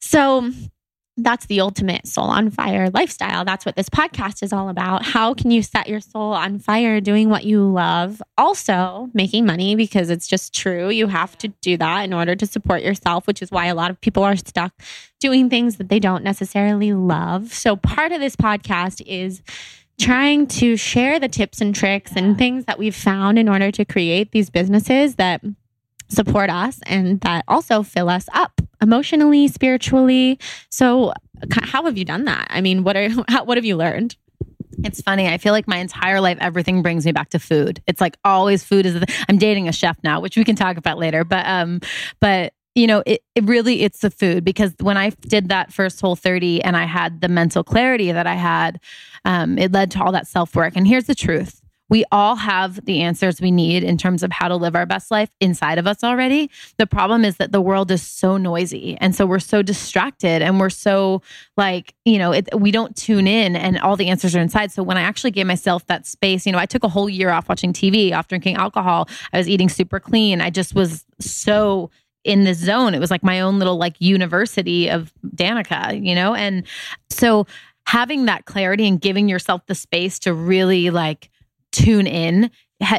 [0.00, 0.52] So
[1.16, 3.44] that's the ultimate soul on fire lifestyle.
[3.44, 5.04] That's what this podcast is all about.
[5.04, 8.20] How can you set your soul on fire doing what you love?
[8.36, 10.90] Also, making money because it's just true.
[10.90, 13.90] You have to do that in order to support yourself, which is why a lot
[13.90, 14.74] of people are stuck
[15.18, 17.52] doing things that they don't necessarily love.
[17.52, 19.42] So, part of this podcast is
[19.98, 23.84] trying to share the tips and tricks and things that we've found in order to
[23.86, 25.42] create these businesses that
[26.08, 30.38] support us and that also fill us up emotionally, spiritually.
[30.70, 31.12] So,
[31.50, 32.46] how have you done that?
[32.50, 34.16] I mean, what are how, what have you learned?
[34.84, 35.26] It's funny.
[35.26, 37.82] I feel like my entire life, everything brings me back to food.
[37.86, 38.94] It's like always food is.
[38.94, 41.24] The, I'm dating a chef now, which we can talk about later.
[41.24, 41.80] But um,
[42.20, 46.00] but you know, it, it really it's the food because when I did that first
[46.00, 48.78] whole 30 and I had the mental clarity that I had,
[49.24, 50.74] um, it led to all that self work.
[50.76, 54.48] And here's the truth: we all have the answers we need in terms of how
[54.48, 56.50] to live our best life inside of us already.
[56.78, 58.96] The problem is that the world is so noisy.
[59.00, 61.22] And so we're so distracted and we're so
[61.56, 64.72] like, you know, it, we don't tune in and all the answers are inside.
[64.72, 67.30] So when I actually gave myself that space, you know, I took a whole year
[67.30, 69.08] off watching TV, off drinking alcohol.
[69.32, 70.40] I was eating super clean.
[70.40, 71.90] I just was so
[72.24, 72.92] in this zone.
[72.92, 76.34] It was like my own little like university of Danika, you know?
[76.34, 76.66] And
[77.08, 77.46] so
[77.86, 81.30] having that clarity and giving yourself the space to really like
[81.76, 82.50] tune in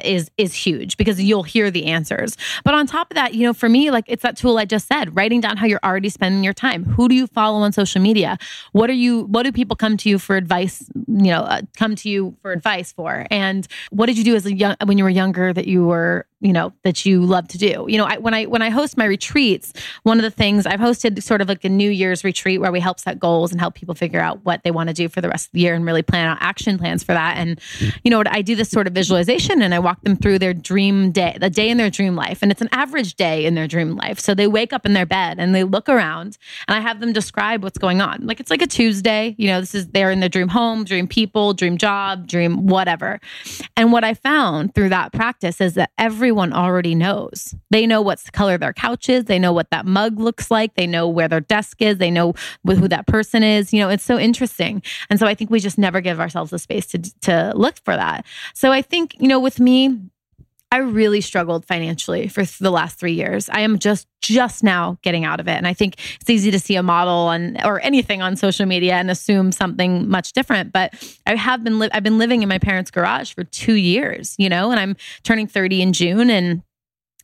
[0.04, 2.36] is is huge because you'll hear the answers.
[2.64, 4.88] But on top of that, you know, for me, like it's that tool I just
[4.88, 6.84] said, writing down how you're already spending your time.
[6.84, 8.38] Who do you follow on social media?
[8.72, 9.24] What are you?
[9.26, 10.90] What do people come to you for advice?
[10.96, 13.28] You know, uh, come to you for advice for?
[13.30, 16.26] And what did you do as a young when you were younger that you were
[16.40, 18.96] you know that you love to do you know I, when i when i host
[18.96, 19.74] my retreats
[20.04, 22.80] one of the things i've hosted sort of like a new year's retreat where we
[22.80, 25.30] help set goals and help people figure out what they want to do for the
[25.30, 27.60] rest of the year and really plan out action plans for that and
[28.04, 31.12] you know i do this sort of visualization and i walk them through their dream
[31.12, 33.96] day the day in their dream life and it's an average day in their dream
[33.96, 36.38] life so they wake up in their bed and they look around
[36.68, 39.60] and i have them describe what's going on like it's like a tuesday you know
[39.60, 43.20] this is they're in their dream home dream people dream job dream whatever
[43.76, 47.56] and what i found through that practice is that everyone already knows.
[47.70, 49.26] They know what's the color of their couch is.
[49.26, 50.76] They know what that mug looks like.
[50.76, 51.98] They know where their desk is.
[51.98, 52.34] They know
[52.66, 53.74] who that person is.
[53.74, 54.82] You know, it's so interesting.
[55.10, 57.96] And so I think we just never give ourselves the space to to look for
[57.96, 58.26] that.
[58.54, 60.00] So I think, you know, with me,
[60.70, 63.48] I really struggled financially for the last three years.
[63.50, 66.60] I am just just now getting out of it, and I think it's easy to
[66.60, 70.74] see a model on or anything on social media and assume something much different.
[70.74, 70.94] But
[71.26, 74.50] I have been li- I've been living in my parents' garage for two years, you
[74.50, 76.62] know, and I'm turning thirty in June, and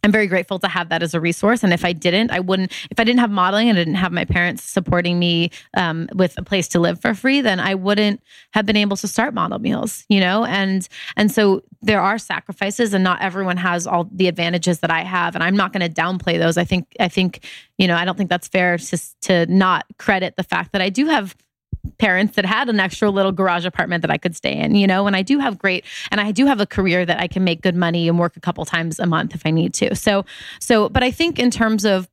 [0.04, 1.64] I'm very grateful to have that as a resource.
[1.64, 4.12] And if I didn't, I wouldn't, if I didn't have modeling and I didn't have
[4.12, 8.22] my parents supporting me um, with a place to live for free, then I wouldn't
[8.51, 10.43] have been able to start model meals, you know?
[10.43, 15.04] And, and so there are sacrifices and not everyone has all the advantages that I
[15.04, 15.36] have.
[15.36, 16.58] And I'm not going to downplay those.
[16.58, 17.45] I think, I think,
[17.78, 20.89] you know, I don't think that's fair to, to not credit the fact that I
[20.89, 21.36] do have
[21.97, 25.05] parents that had an extra little garage apartment that I could stay in, you know,
[25.07, 27.61] and I do have great and I do have a career that I can make
[27.61, 29.95] good money and work a couple times a month if I need to.
[29.95, 30.25] So
[30.59, 32.09] so but I think in terms of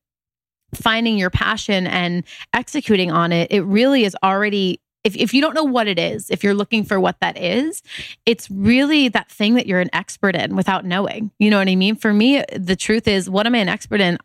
[0.75, 5.55] finding your passion and executing on it, it really is already if, if you don't
[5.55, 7.83] know what it is, if you're looking for what that is,
[8.27, 11.31] it's really that thing that you're an expert in without knowing.
[11.39, 11.97] You know what I mean?
[11.97, 14.19] For me, the truth is, what am I an expert in?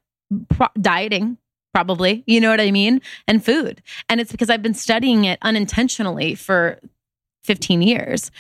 [0.50, 1.38] Pro- dieting,
[1.76, 2.24] probably.
[2.26, 3.02] You know what I mean?
[3.28, 3.82] And food.
[4.08, 6.80] And it's because I've been studying it unintentionally for
[7.46, 8.32] 15 years.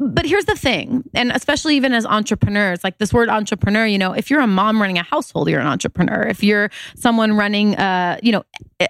[0.00, 4.12] But here's the thing, and especially even as entrepreneurs, like this word entrepreneur, you know,
[4.12, 6.22] if you're a mom running a household, you're an entrepreneur.
[6.22, 8.44] If you're someone running, uh, you know,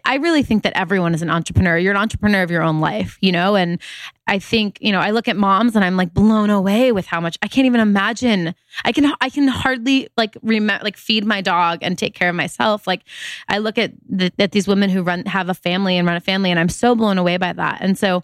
[0.05, 1.79] I really think that everyone is an entrepreneur.
[1.79, 3.81] You're an entrepreneur of your own life, you know, and
[4.27, 7.23] I think, you know, I look at moms and I'm like blown away with how
[7.23, 8.55] much I can't even imagine.
[8.85, 12.35] I can, I can hardly like remember, like feed my dog and take care of
[12.35, 12.87] myself.
[12.87, 13.01] Like
[13.49, 16.21] I look at the, at these women who run, have a family and run a
[16.21, 17.79] family, and I'm so blown away by that.
[17.81, 18.23] And so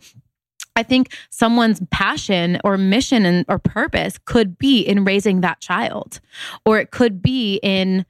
[0.76, 6.20] I think someone's passion or mission and or purpose could be in raising that child,
[6.64, 8.04] or it could be in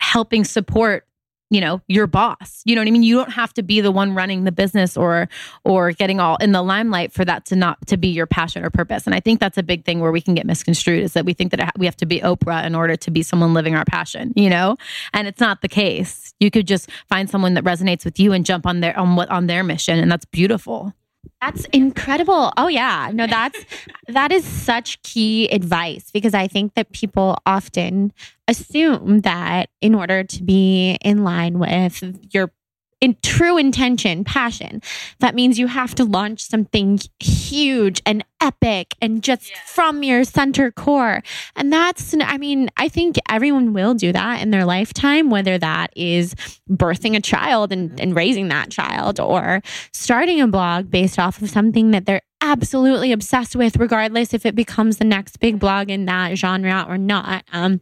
[0.00, 1.06] helping support
[1.50, 2.62] you know your boss.
[2.64, 3.02] You know what i mean?
[3.02, 5.28] You don't have to be the one running the business or
[5.64, 8.70] or getting all in the limelight for that to not to be your passion or
[8.70, 9.04] purpose.
[9.04, 11.34] And i think that's a big thing where we can get misconstrued is that we
[11.34, 14.32] think that we have to be oprah in order to be someone living our passion
[14.36, 14.76] you know?
[15.12, 16.32] And it's not the case.
[16.40, 19.28] You could just find someone that resonates with you and jump on their on what
[19.28, 20.94] on their mission and that's beautiful
[21.40, 22.52] that's incredible.
[22.56, 23.10] Oh yeah.
[23.12, 23.58] No, that's
[24.08, 28.12] that is such key advice because I think that people often
[28.48, 32.02] assume that in order to be in line with
[32.32, 32.52] your
[33.00, 34.82] in true intention, passion.
[35.20, 39.56] That means you have to launch something huge and epic and just yeah.
[39.66, 41.22] from your center core.
[41.56, 45.92] And that's, I mean, I think everyone will do that in their lifetime, whether that
[45.96, 46.34] is
[46.68, 51.48] birthing a child and, and raising that child or starting a blog based off of
[51.48, 56.06] something that they're absolutely obsessed with, regardless if it becomes the next big blog in
[56.06, 57.44] that genre or not.
[57.52, 57.80] Um,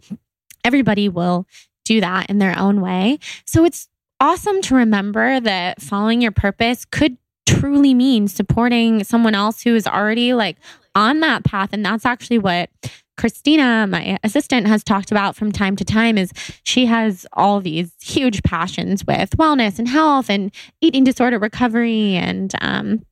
[0.65, 1.47] everybody will
[1.85, 3.19] do that in their own way.
[3.47, 3.89] So it's
[4.21, 7.17] awesome to remember that following your purpose could
[7.47, 10.57] truly mean supporting someone else who is already like
[10.95, 11.71] on that path.
[11.73, 12.71] And that's actually what
[13.17, 17.93] Christina, my assistant, has talked about from time to time is she has all these
[18.01, 23.03] huge passions with wellness and health and eating disorder recovery and um,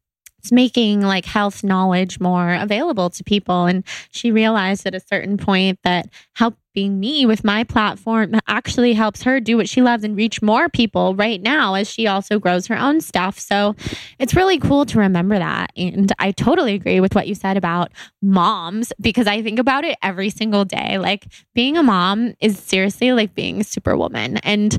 [0.52, 3.66] making like health knowledge more available to people.
[3.66, 8.92] And she realized at a certain point that help helping me with my platform actually
[8.92, 12.38] helps her do what she loves and reach more people right now as she also
[12.38, 13.38] grows her own stuff.
[13.38, 13.74] So
[14.18, 15.72] it's really cool to remember that.
[15.74, 19.96] And I totally agree with what you said about moms because I think about it
[20.02, 20.98] every single day.
[20.98, 24.36] Like being a mom is seriously like being a superwoman.
[24.38, 24.76] And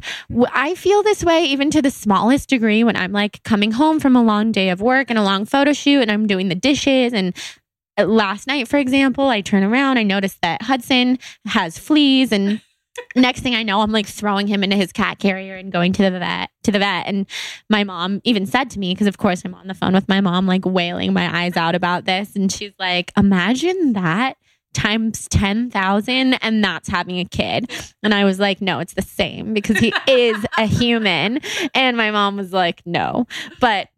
[0.53, 4.15] I feel this way even to the smallest degree when I'm like coming home from
[4.15, 7.13] a long day of work and a long photo shoot and I'm doing the dishes
[7.13, 7.33] and
[7.97, 12.61] Uh, last night, for example, I turn around, I notice that Hudson has fleas and
[13.15, 16.03] next thing I know, I'm like throwing him into his cat carrier and going to
[16.03, 17.07] the vet to the vet.
[17.07, 17.25] And
[17.69, 20.21] my mom even said to me, because of course I'm on the phone with my
[20.21, 22.35] mom, like wailing my eyes out about this.
[22.35, 24.37] And she's like, imagine that
[24.73, 27.71] times 10,000 and that's having a kid.
[28.03, 31.39] And I was like, no, it's the same because he is a human.
[31.73, 33.25] And my mom was like, no.
[33.59, 33.89] But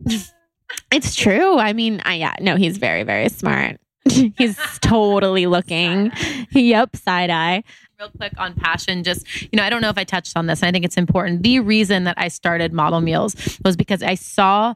[0.91, 1.57] it's true.
[1.57, 3.79] I mean, I yeah, no, he's very, very smart.
[4.37, 6.11] He's totally looking.
[6.51, 7.63] Yep, side eye.
[7.99, 10.63] Real quick on passion, just, you know, I don't know if I touched on this.
[10.63, 11.43] I think it's important.
[11.43, 13.35] The reason that I started Model Meals
[13.65, 14.73] was because I saw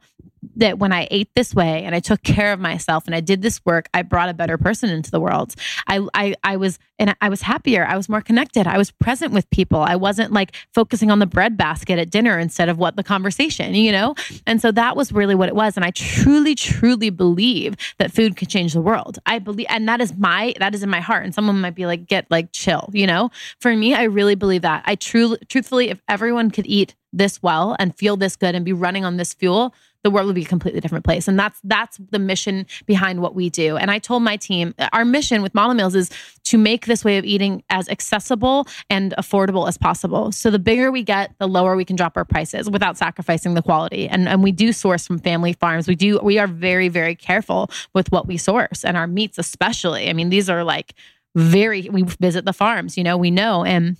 [0.55, 3.41] that when I ate this way and I took care of myself and I did
[3.41, 5.55] this work, I brought a better person into the world.
[5.87, 7.85] I I, I was and I was happier.
[7.85, 8.67] I was more connected.
[8.67, 9.81] I was present with people.
[9.81, 13.73] I wasn't like focusing on the bread basket at dinner instead of what the conversation,
[13.73, 14.15] you know?
[14.45, 15.75] And so that was really what it was.
[15.75, 19.19] And I truly, truly believe that food could change the world.
[19.25, 21.25] I believe, and that is my, that is in my heart.
[21.25, 23.31] And someone might be like, get like chill, you know?
[23.59, 24.83] For me, I really believe that.
[24.85, 28.73] I truly, truthfully, if everyone could eat this well and feel this good and be
[28.73, 29.73] running on this fuel,
[30.03, 31.27] the world would be a completely different place.
[31.27, 33.77] And that's that's the mission behind what we do.
[33.77, 36.09] And I told my team, our mission with Model Meals is
[36.45, 40.31] to make this way of eating as accessible and affordable as possible.
[40.31, 43.61] So the bigger we get, the lower we can drop our prices without sacrificing the
[43.61, 44.07] quality.
[44.07, 45.87] And and we do source from family farms.
[45.87, 50.09] We do we are very very careful with what we source and our meats especially.
[50.09, 50.93] I mean, these are like
[51.35, 53.97] very we visit the farms, you know, we know and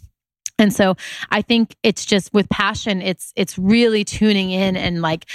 [0.60, 0.96] And so
[1.32, 5.26] I think it's just with passion, it's it's really tuning in and like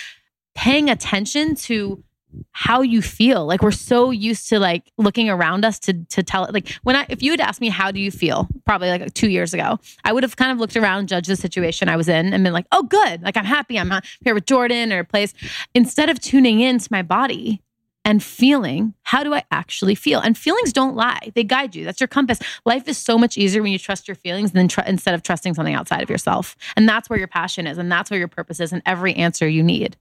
[0.59, 2.03] paying attention to
[2.51, 3.47] how you feel.
[3.47, 6.53] Like we're so used to like looking around us to to tell it.
[6.53, 9.31] Like when I if you had asked me how do you feel, probably like two
[9.31, 12.35] years ago, I would have kind of looked around, judged the situation I was in,
[12.35, 13.93] and been like, oh good, like I'm happy, I'm
[14.25, 15.33] here with Jordan or a place.
[15.77, 17.63] Instead of tuning into my body
[18.05, 20.19] and feeling, how do I actually feel?
[20.19, 21.85] And feelings don't lie; they guide you.
[21.85, 22.41] That's your compass.
[22.67, 25.55] Life is so much easier when you trust your feelings than tr- instead of trusting
[25.55, 26.57] something outside of yourself.
[26.77, 29.49] And that's where your passion is, and that's where your purpose is, and every answer
[29.49, 29.97] you need.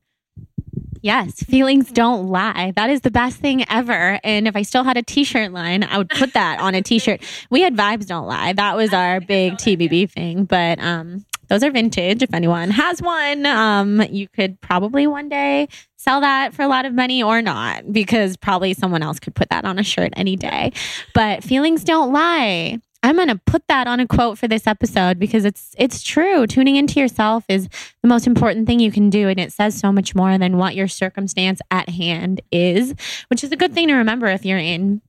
[1.08, 2.74] Yes, feelings don't lie.
[2.76, 4.20] That is the best thing ever.
[4.26, 7.22] And if I still had a t-shirt line, I would put that on a t-shirt.
[7.50, 8.52] We had vibes don't lie.
[8.52, 13.46] That was our big TBB thing, but um those are vintage if anyone has one.
[13.46, 17.90] Um you could probably one day sell that for a lot of money or not
[17.94, 20.74] because probably someone else could put that on a shirt any day.
[21.14, 22.80] But feelings don't lie.
[23.04, 26.48] I'm going to put that on a quote for this episode because it's it's true.
[26.48, 27.70] Tuning into yourself is
[28.02, 30.76] the most important thing you can do and it says so much more than what
[30.76, 32.96] your circumstance at hand is,
[33.30, 35.02] which is a good thing to remember if you're in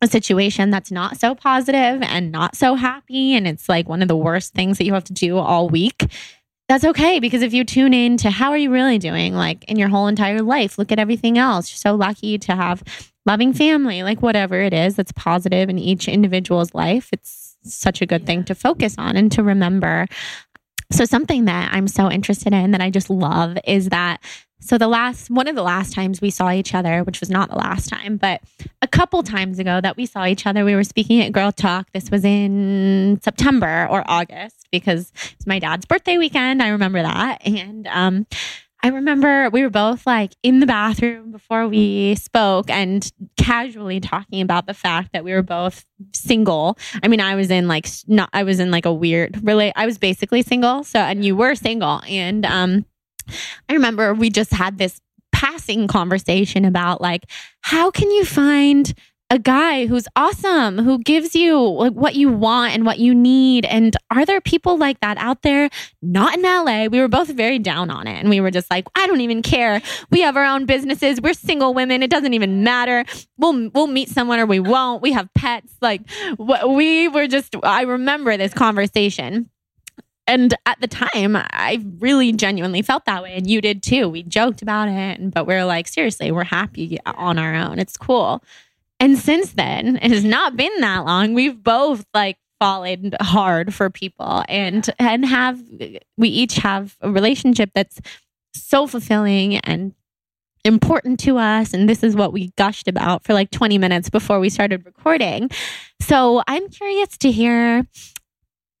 [0.00, 4.08] a situation that's not so positive and not so happy and it's like one of
[4.08, 6.10] the worst things that you have to do all week
[6.68, 9.78] that's okay because if you tune in to how are you really doing like in
[9.78, 12.82] your whole entire life look at everything else you're so lucky to have
[13.26, 18.06] loving family like whatever it is that's positive in each individual's life it's such a
[18.06, 20.06] good thing to focus on and to remember
[20.90, 24.20] so something that i'm so interested in that i just love is that
[24.62, 27.50] so the last one of the last times we saw each other, which was not
[27.50, 28.40] the last time, but
[28.80, 31.90] a couple times ago that we saw each other, we were speaking at Girl Talk.
[31.92, 36.62] This was in September or August because it's my dad's birthday weekend.
[36.62, 37.44] I remember that.
[37.44, 38.26] And um
[38.82, 44.40] I remember we were both like in the bathroom before we spoke and casually talking
[44.40, 46.76] about the fact that we were both single.
[47.02, 49.86] I mean, I was in like not I was in like a weird really I
[49.86, 50.82] was basically single.
[50.82, 52.84] So and you were single and um
[53.68, 55.00] I remember we just had this
[55.32, 57.24] passing conversation about like,
[57.62, 58.92] how can you find
[59.32, 63.64] a guy who's awesome, who gives you like what you want and what you need.
[63.64, 65.70] And are there people like that out there?
[66.02, 66.84] Not in LA.
[66.88, 68.18] We were both very down on it.
[68.18, 69.80] And we were just like, I don't even care.
[70.10, 71.18] We have our own businesses.
[71.18, 72.02] We're single women.
[72.02, 73.06] It doesn't even matter.
[73.38, 75.00] We'll we'll meet someone or we won't.
[75.00, 75.72] We have pets.
[75.80, 76.02] Like
[76.38, 79.48] we were just I remember this conversation
[80.28, 84.22] and at the time i really genuinely felt that way and you did too we
[84.22, 88.40] joked about it but we are like seriously we're happy on our own it's cool
[89.02, 91.34] and since then it has not been that long.
[91.34, 95.60] We've both like fallen hard for people and and have
[96.16, 98.00] we each have a relationship that's
[98.54, 99.92] so fulfilling and
[100.64, 101.74] important to us.
[101.74, 105.50] And this is what we gushed about for like 20 minutes before we started recording.
[106.00, 107.84] So i'm curious to hear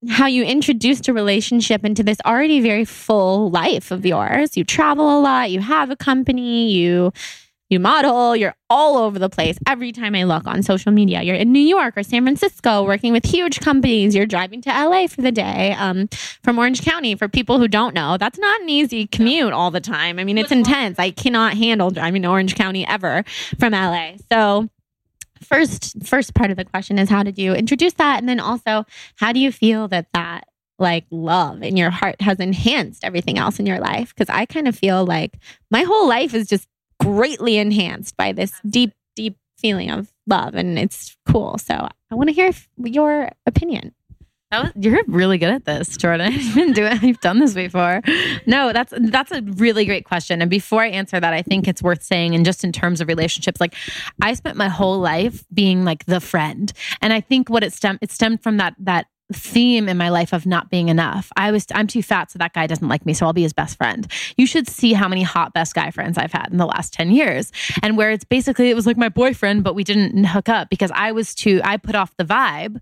[0.08, 4.56] how you introduced a relationship into this already very full life of yours.
[4.56, 7.12] You travel a lot, you have a company, you
[7.72, 9.58] you model, you're all over the place.
[9.66, 13.12] Every time I look on social media, you're in New York or San Francisco working
[13.12, 14.14] with huge companies.
[14.14, 16.08] You're driving to LA for the day um,
[16.42, 17.16] from Orange County.
[17.16, 20.18] For people who don't know, that's not an easy commute all the time.
[20.18, 20.98] I mean, it's intense.
[20.98, 23.24] I cannot handle driving to Orange County ever
[23.58, 24.12] from LA.
[24.30, 24.68] So
[25.42, 28.84] first first part of the question is how did you introduce that and then also
[29.16, 30.46] how do you feel that that
[30.78, 34.68] like love in your heart has enhanced everything else in your life because i kind
[34.68, 35.38] of feel like
[35.70, 36.68] my whole life is just
[37.02, 42.28] greatly enhanced by this deep deep feeling of love and it's cool so i want
[42.28, 42.52] to hear
[42.84, 43.92] your opinion
[44.60, 46.32] was, you're really good at this, Jordan.
[46.36, 48.02] You've been doing, you've done this before.
[48.46, 50.42] No, that's that's a really great question.
[50.42, 53.08] And before I answer that, I think it's worth saying, and just in terms of
[53.08, 53.74] relationships, like
[54.20, 58.00] I spent my whole life being like the friend, and I think what it stemmed
[58.02, 61.30] it stemmed from that that theme in my life of not being enough.
[61.36, 63.52] I was I'm too fat so that guy doesn't like me so I'll be his
[63.52, 64.06] best friend.
[64.36, 67.10] You should see how many hot best guy friends I've had in the last 10
[67.10, 67.52] years
[67.82, 70.90] and where it's basically it was like my boyfriend but we didn't hook up because
[70.94, 72.80] I was too I put off the vibe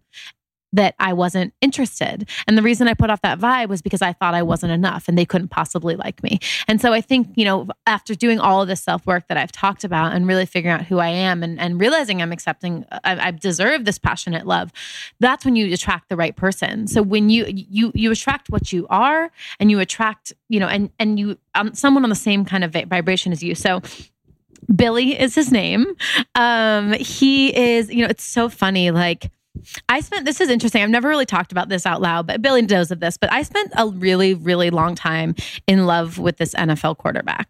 [0.73, 2.29] that I wasn't interested.
[2.47, 5.09] And the reason I put off that vibe was because I thought I wasn't enough
[5.09, 6.39] and they couldn't possibly like me.
[6.69, 9.53] And so I think, you know, after doing all of this self work that I've
[9.53, 13.29] talked about and really figuring out who I am and, and realizing I'm accepting, I,
[13.29, 14.73] I deserve this passionate love,
[15.19, 16.87] that's when you attract the right person.
[16.87, 20.91] So when you, you, you attract what you are and you attract, you know, and,
[20.99, 23.55] and you, um, someone on the same kind of vibration as you.
[23.55, 23.83] So
[24.75, 25.87] Billy is his name.
[26.35, 28.91] Um, he is, you know, it's so funny.
[28.91, 29.31] Like,
[29.89, 30.83] I spent this is interesting.
[30.83, 33.17] I've never really talked about this out loud, but Billy knows of this.
[33.17, 35.35] But I spent a really, really long time
[35.67, 37.49] in love with this NFL quarterback.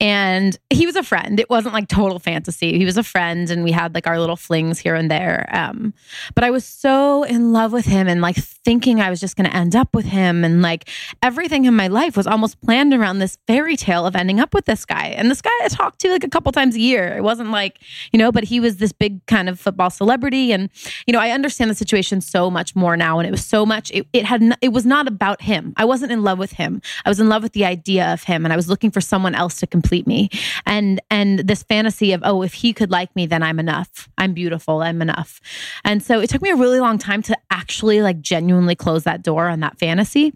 [0.00, 1.38] And he was a friend.
[1.38, 2.78] It wasn't like total fantasy.
[2.78, 5.48] He was a friend and we had like our little flings here and there.
[5.52, 5.92] Um,
[6.34, 9.48] but I was so in love with him and like thinking I was just gonna
[9.50, 10.44] end up with him.
[10.44, 10.88] And like
[11.22, 14.64] everything in my life was almost planned around this fairy tale of ending up with
[14.64, 15.08] this guy.
[15.08, 17.16] And this guy I talked to like a couple times a year.
[17.16, 17.80] It wasn't like,
[18.12, 20.52] you know, but he was this big kind of football celebrity.
[20.52, 20.70] And,
[21.06, 23.18] you know, I understand the situation so much more now.
[23.18, 25.74] And it was so much, it, it had, it was not about him.
[25.76, 26.82] I wasn't in love with him.
[27.04, 28.44] I was in love with the idea of him.
[28.44, 30.30] And I was looking for someone else to complete me.
[30.66, 34.08] And, and this fantasy of, oh, if he could like me, then I'm enough.
[34.18, 34.82] I'm beautiful.
[34.82, 35.40] I'm enough.
[35.84, 39.22] And so it took me a really long time to actually like genuinely close that
[39.22, 40.32] door on that fantasy.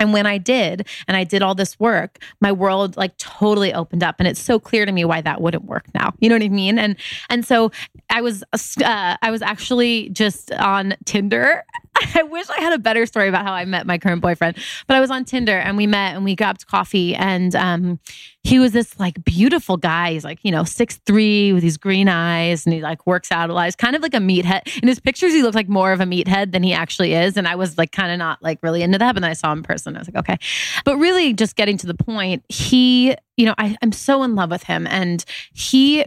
[0.00, 4.02] And when I did, and I did all this work, my world like totally opened
[4.02, 6.14] up, and it's so clear to me why that wouldn't work now.
[6.18, 6.78] You know what I mean?
[6.78, 6.96] And
[7.28, 7.70] and so
[8.08, 11.64] I was uh, I was actually just on Tinder.
[12.14, 14.96] I wish I had a better story about how I met my current boyfriend, but
[14.96, 18.00] I was on Tinder and we met and we grabbed coffee, and um,
[18.42, 20.12] he was this like beautiful guy.
[20.12, 23.50] He's like you know six three with these green eyes, and he like works out
[23.50, 23.64] a lot.
[23.66, 24.80] He's kind of like a meathead.
[24.82, 27.46] In his pictures, he looked like more of a meathead than he actually is, and
[27.46, 29.14] I was like kind of not like really into that.
[29.14, 29.96] But then I saw him in person.
[29.96, 30.38] I was like, okay.
[30.84, 34.50] But really, just getting to the point, he, you know, I, I'm so in love
[34.50, 34.86] with him.
[34.86, 36.04] And he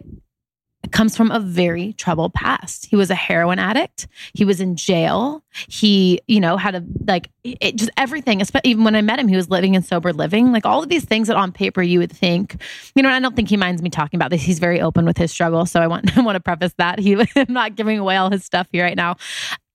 [0.92, 2.86] comes from a very troubled past.
[2.86, 4.08] He was a heroin addict.
[4.34, 5.44] He was in jail.
[5.68, 8.42] He, you know, had a like it just everything.
[8.64, 10.52] Even when I met him, he was living in sober living.
[10.52, 12.62] Like all of these things that on paper you would think,
[12.96, 13.10] you know.
[13.10, 14.42] I don't think he minds me talking about this.
[14.42, 15.66] He's very open with his struggle.
[15.66, 18.44] So I want I want to preface that he I'm not giving away all his
[18.44, 19.16] stuff here right now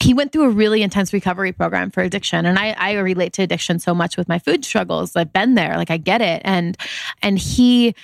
[0.01, 3.43] he went through a really intense recovery program for addiction and I, I relate to
[3.43, 6.77] addiction so much with my food struggles i've been there like i get it and
[7.21, 7.95] and he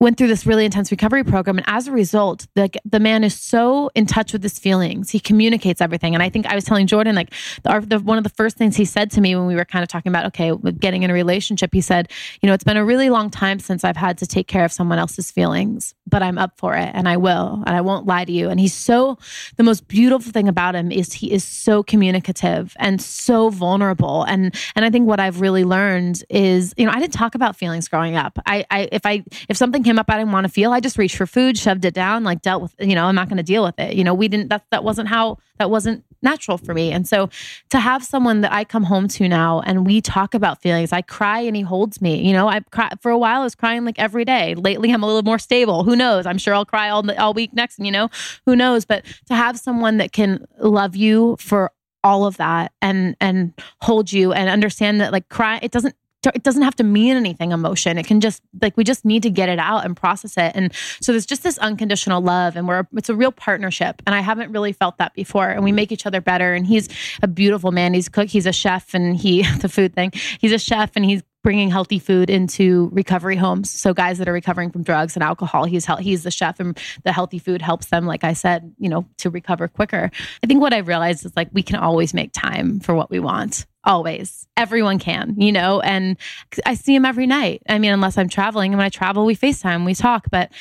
[0.00, 3.38] went through this really intense recovery program and as a result the, the man is
[3.38, 5.10] so in touch with his feelings.
[5.10, 6.14] He communicates everything.
[6.14, 7.32] And i think i was telling jordan like
[7.62, 9.82] the, the, one of the first things he said to me when we were kind
[9.82, 12.84] of talking about okay getting in a relationship he said you know it's been a
[12.84, 16.38] really long time since i've had to take care of someone else's feelings but i'm
[16.38, 18.48] up for it and i will and i won't lie to you.
[18.48, 19.18] And he's so
[19.56, 24.24] the most beautiful thing about him is he is so communicative and so vulnerable.
[24.24, 27.56] And and i think what i've really learned is you know i didn't talk about
[27.56, 28.38] feelings growing up.
[28.46, 30.72] I, I if i if something up I didn't want to feel.
[30.72, 33.28] I just reached for food, shoved it down, like dealt with, you know, I'm not
[33.28, 33.94] going to deal with it.
[33.94, 36.92] You know, we didn't, that, that wasn't how, that wasn't natural for me.
[36.92, 37.28] And so
[37.70, 41.02] to have someone that I come home to now and we talk about feelings, I
[41.02, 42.26] cry and he holds me.
[42.26, 44.54] You know, I cry for a while, I was crying like every day.
[44.54, 45.84] Lately, I'm a little more stable.
[45.84, 46.26] Who knows?
[46.26, 48.08] I'm sure I'll cry all, all week next, and you know,
[48.46, 48.84] who knows?
[48.84, 51.72] But to have someone that can love you for
[52.02, 55.94] all of that and and hold you and understand that like cry it doesn't
[56.26, 59.30] it doesn't have to mean anything emotion it can just like we just need to
[59.30, 62.86] get it out and process it and so there's just this unconditional love and we're
[62.96, 66.06] it's a real partnership and i haven't really felt that before and we make each
[66.06, 66.88] other better and he's
[67.22, 70.58] a beautiful man he's cook he's a chef and he the food thing he's a
[70.58, 73.70] chef and he's bringing healthy food into recovery homes.
[73.70, 77.12] So guys that are recovering from drugs and alcohol, he's he's the chef, and the
[77.12, 78.06] healthy food helps them.
[78.06, 80.10] Like I said, you know, to recover quicker.
[80.42, 83.20] I think what I've realized is like we can always make time for what we
[83.20, 83.66] want.
[83.84, 85.80] Always, everyone can, you know.
[85.80, 86.18] And
[86.66, 87.62] I see him every night.
[87.68, 90.26] I mean, unless I'm traveling, and when I travel, we Facetime, we talk.
[90.30, 90.52] But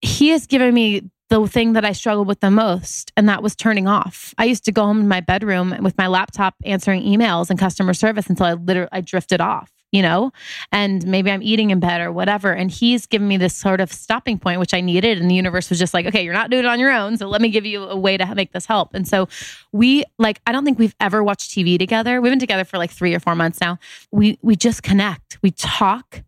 [0.00, 3.56] he has given me the thing that I struggled with the most, and that was
[3.56, 4.34] turning off.
[4.38, 7.94] I used to go home in my bedroom with my laptop answering emails and customer
[7.94, 10.32] service until I literally I drifted off you know,
[10.72, 12.52] and maybe I'm eating in bed or whatever.
[12.52, 15.18] And he's given me this sort of stopping point, which I needed.
[15.18, 17.16] And the universe was just like, okay, you're not doing it on your own.
[17.16, 18.94] So let me give you a way to make this help.
[18.94, 19.28] And so
[19.72, 22.20] we like, I don't think we've ever watched TV together.
[22.20, 23.78] We've been together for like three or four months now.
[24.10, 26.22] We, we just connect, we talk,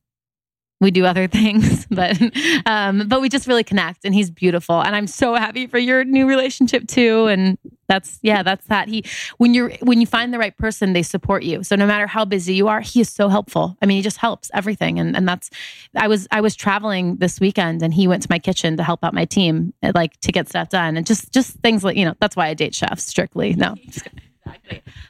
[0.80, 2.20] we do other things but
[2.66, 4.80] um but we just really connect and he's beautiful.
[4.80, 7.26] And i'm so happy for your new relationship too.
[7.26, 7.58] And
[7.88, 8.88] that's yeah that's that.
[8.88, 9.04] He
[9.38, 11.62] when you're when you find the right person they support you.
[11.62, 13.76] So no matter how busy you are he is so helpful.
[13.82, 14.98] I mean he just helps everything.
[14.98, 15.50] And and that's
[15.96, 19.04] i was i was traveling this weekend and he went to my kitchen to help
[19.04, 20.96] out my team like to get stuff done.
[20.96, 23.54] And just just things like you know that's why i date chefs strictly.
[23.54, 23.74] No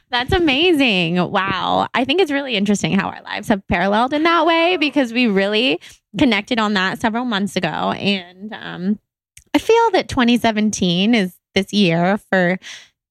[0.09, 1.15] That's amazing.
[1.31, 1.87] Wow.
[1.93, 5.27] I think it's really interesting how our lives have paralleled in that way because we
[5.27, 5.79] really
[6.17, 7.67] connected on that several months ago.
[7.67, 8.99] And um,
[9.53, 12.59] I feel that 2017 is this year for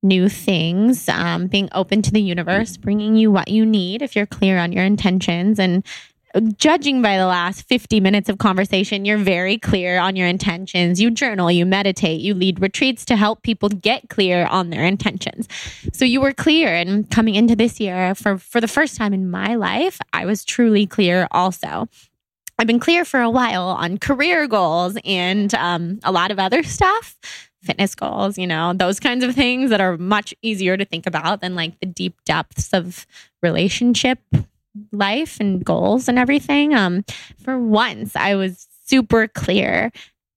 [0.02, 4.26] new things, um, being open to the universe, bringing you what you need if you're
[4.26, 5.84] clear on your intentions and
[6.56, 11.00] judging by the last 50 minutes of conversation, you're very clear on your intentions.
[11.00, 15.48] You journal, you meditate, you lead retreats to help people get clear on their intentions.
[15.92, 16.74] So you were clear.
[16.74, 20.44] And coming into this year, for, for the first time in my life, I was
[20.44, 21.88] truly clear also.
[22.58, 26.62] I've been clear for a while on career goals and um, a lot of other
[26.64, 27.16] stuff,
[27.62, 31.40] fitness goals, you know, those kinds of things that are much easier to think about
[31.40, 33.06] than like the deep depths of
[33.42, 34.18] relationship
[34.92, 36.74] life and goals and everything.
[36.74, 37.04] Um,
[37.42, 39.90] for once, I was super clear.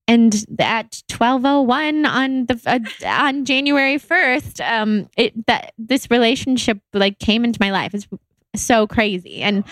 [0.08, 7.20] And at 1201 on the uh, on January 1st, um, it that this relationship like
[7.20, 7.94] came into my life.
[7.94, 8.08] It's
[8.56, 9.42] so crazy.
[9.42, 9.64] And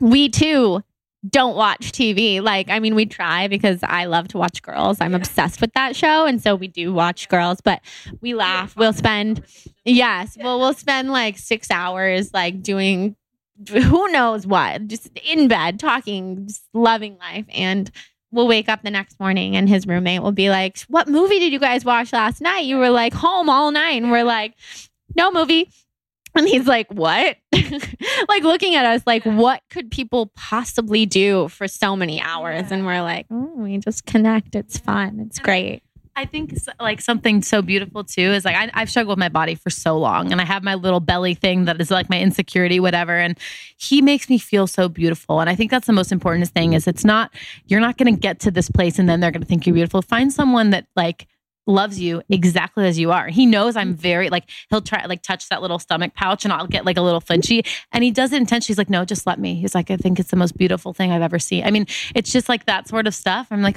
[0.00, 0.82] we too
[1.28, 2.40] don't watch TV.
[2.40, 4.98] Like, I mean, we try because I love to watch girls.
[5.00, 6.26] I'm obsessed with that show.
[6.26, 7.80] And so we do watch girls, but
[8.20, 8.76] we laugh.
[8.76, 9.44] We'll spend,
[9.84, 13.16] yes, well, we'll spend like six hours like doing
[13.68, 17.46] who knows what, just in bed, talking, just loving life.
[17.50, 17.90] And
[18.30, 21.52] we'll wake up the next morning and his roommate will be like, What movie did
[21.52, 22.64] you guys watch last night?
[22.64, 24.02] You were like home all night.
[24.02, 24.54] And we're like,
[25.16, 25.70] No movie.
[26.34, 27.36] And he's like, What?
[27.52, 32.70] like looking at us, like, what could people possibly do for so many hours?
[32.70, 34.54] And we're like, oh, We just connect.
[34.54, 35.20] It's fun.
[35.26, 35.82] It's great.
[36.18, 39.54] I think like something so beautiful too is like I, I've struggled with my body
[39.54, 42.80] for so long, and I have my little belly thing that is like my insecurity,
[42.80, 43.16] whatever.
[43.16, 43.38] And
[43.76, 46.72] he makes me feel so beautiful, and I think that's the most important thing.
[46.72, 47.32] Is it's not
[47.66, 49.74] you're not going to get to this place and then they're going to think you're
[49.74, 50.02] beautiful.
[50.02, 51.28] Find someone that like
[51.68, 53.28] loves you exactly as you are.
[53.28, 54.00] He knows I'm mm-hmm.
[54.00, 57.02] very like he'll try like touch that little stomach pouch and I'll get like a
[57.02, 58.72] little flinchy and he does it intentionally.
[58.72, 59.54] He's like, no, just let me.
[59.54, 61.64] He's like, I think it's the most beautiful thing I've ever seen.
[61.64, 63.48] I mean, it's just like that sort of stuff.
[63.50, 63.76] I'm like,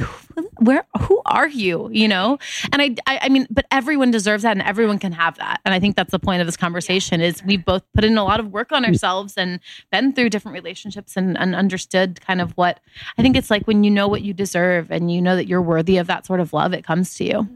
[0.60, 1.90] where who are you?
[1.92, 2.40] You know?
[2.72, 5.60] And I, I I mean, but everyone deserves that and everyone can have that.
[5.66, 8.24] And I think that's the point of this conversation is we've both put in a
[8.24, 8.88] lot of work on mm.
[8.88, 9.60] ourselves and
[9.92, 12.80] been through different relationships and, and understood kind of what
[13.18, 15.62] I think it's like when you know what you deserve and you know that you're
[15.62, 17.50] worthy of that sort of love, it comes to you.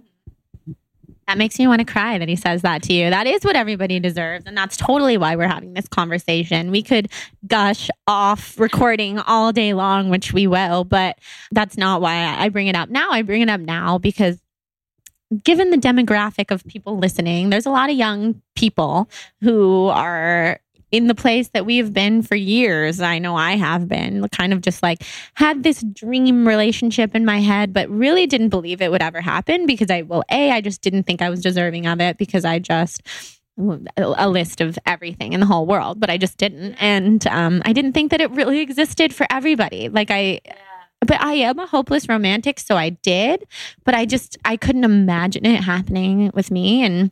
[1.28, 3.10] That makes me want to cry that he says that to you.
[3.10, 4.46] That is what everybody deserves.
[4.46, 6.70] And that's totally why we're having this conversation.
[6.70, 7.12] We could
[7.48, 11.18] gush off recording all day long, which we will, but
[11.52, 13.10] that's not why I bring it up now.
[13.10, 14.40] I bring it up now because
[15.44, 19.10] given the demographic of people listening, there's a lot of young people
[19.42, 20.60] who are
[20.96, 23.02] in the place that we've been for years.
[23.02, 27.40] I know I have been kind of just like had this dream relationship in my
[27.40, 30.82] head, but really didn't believe it would ever happen because I, well, A, I just
[30.82, 33.02] didn't think I was deserving of it because I just,
[33.58, 36.76] a list of everything in the whole world, but I just didn't.
[36.76, 39.90] And um, I didn't think that it really existed for everybody.
[39.90, 40.40] Like I,
[41.02, 43.46] but I am a hopeless romantic, so I did,
[43.84, 46.84] but I just I couldn't imagine it happening with me.
[46.84, 47.12] And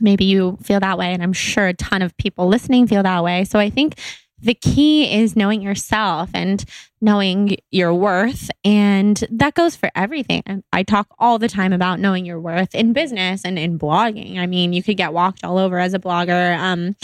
[0.00, 1.12] maybe you feel that way.
[1.12, 3.44] And I'm sure a ton of people listening feel that way.
[3.44, 3.98] So I think
[4.38, 6.64] the key is knowing yourself and
[7.00, 8.50] knowing your worth.
[8.64, 10.42] And that goes for everything.
[10.72, 14.38] I talk all the time about knowing your worth in business and in blogging.
[14.38, 16.56] I mean, you could get walked all over as a blogger.
[16.58, 16.96] Um,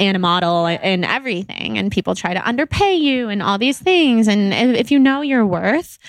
[0.00, 4.26] and a model and everything and people try to underpay you and all these things
[4.26, 6.00] and if you know your worth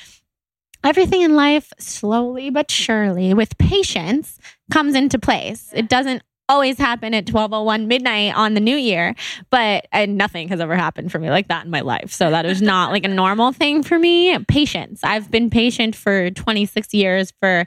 [0.86, 4.40] everything in life slowly but surely with patience
[4.72, 5.72] comes into place.
[5.74, 9.16] It doesn't always happen at 1201 midnight on the new year
[9.50, 12.12] but and nothing has ever happened for me like that in my life.
[12.12, 14.38] So that is not like a normal thing for me.
[14.48, 15.02] Patience.
[15.04, 17.66] I've been patient for 26 years for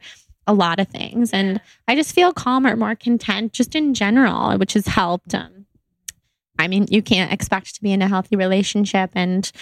[0.49, 4.73] a lot of things and i just feel calmer more content just in general which
[4.73, 5.67] has helped um,
[6.59, 9.53] i mean you can't expect to be in a healthy relationship and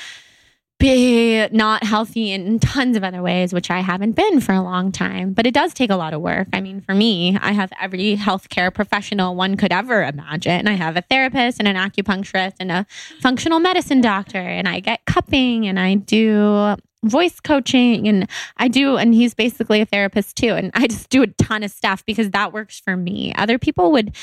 [0.78, 4.92] be not healthy in tons of other ways, which I haven't been for a long
[4.92, 5.32] time.
[5.32, 6.48] But it does take a lot of work.
[6.52, 10.68] I mean, for me, I have every healthcare professional one could ever imagine.
[10.68, 12.86] I have a therapist and an acupuncturist and a
[13.20, 18.96] functional medicine doctor, and I get cupping and I do voice coaching and I do
[18.96, 22.30] and he's basically a therapist too and I just do a ton of stuff because
[22.30, 23.32] that works for me.
[23.34, 24.14] Other people would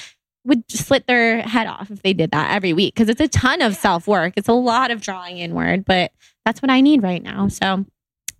[0.46, 3.62] would slit their head off if they did that every week because it's a ton
[3.62, 4.34] of self work.
[4.38, 6.12] It's a lot of drawing inward, but
[6.46, 7.48] that's what I need right now.
[7.48, 7.86] So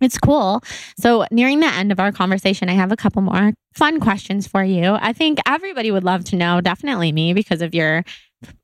[0.00, 0.62] it's cool.
[0.98, 4.62] So, nearing the end of our conversation, I have a couple more fun questions for
[4.62, 4.96] you.
[5.00, 8.04] I think everybody would love to know, definitely me, because of your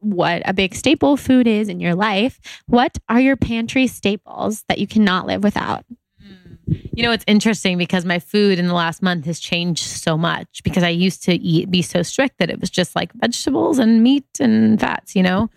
[0.00, 2.38] what a big staple food is in your life.
[2.66, 5.84] What are your pantry staples that you cannot live without?
[6.92, 10.62] You know, it's interesting because my food in the last month has changed so much
[10.62, 14.02] because I used to eat be so strict that it was just like vegetables and
[14.02, 15.50] meat and fats, you know?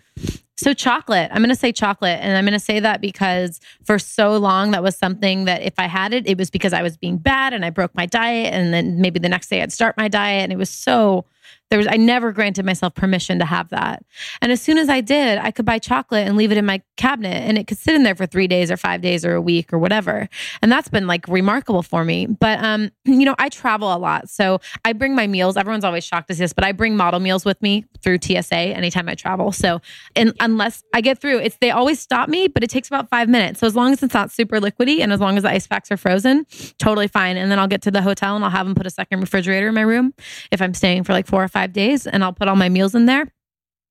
[0.56, 3.98] So chocolate, I'm going to say chocolate and I'm going to say that because for
[3.98, 6.96] so long that was something that if I had it it was because I was
[6.96, 9.96] being bad and I broke my diet and then maybe the next day I'd start
[9.96, 11.24] my diet and it was so
[11.70, 14.04] There was I never granted myself permission to have that.
[14.40, 16.82] And as soon as I did, I could buy chocolate and leave it in my
[16.96, 19.40] cabinet and it could sit in there for 3 days or 5 days or a
[19.40, 20.28] week or whatever.
[20.62, 22.26] And that's been like remarkable for me.
[22.26, 24.28] But um you know, I travel a lot.
[24.28, 25.56] So I bring my meals.
[25.56, 28.56] Everyone's always shocked to see this, but I bring model meals with me through TSA
[28.56, 29.50] anytime I travel.
[29.50, 29.80] So
[30.14, 33.28] and unless I get through, it's they always stop me, but it takes about 5
[33.28, 33.60] minutes.
[33.60, 35.90] So as long as it's not super liquidy and as long as the ice packs
[35.90, 36.46] are frozen,
[36.78, 37.36] totally fine.
[37.36, 39.68] And then I'll get to the hotel and I'll have them put a second refrigerator
[39.68, 40.14] in my room
[40.50, 42.94] if I'm staying for like 4 or 5 days and I'll put all my meals
[42.94, 43.30] in there.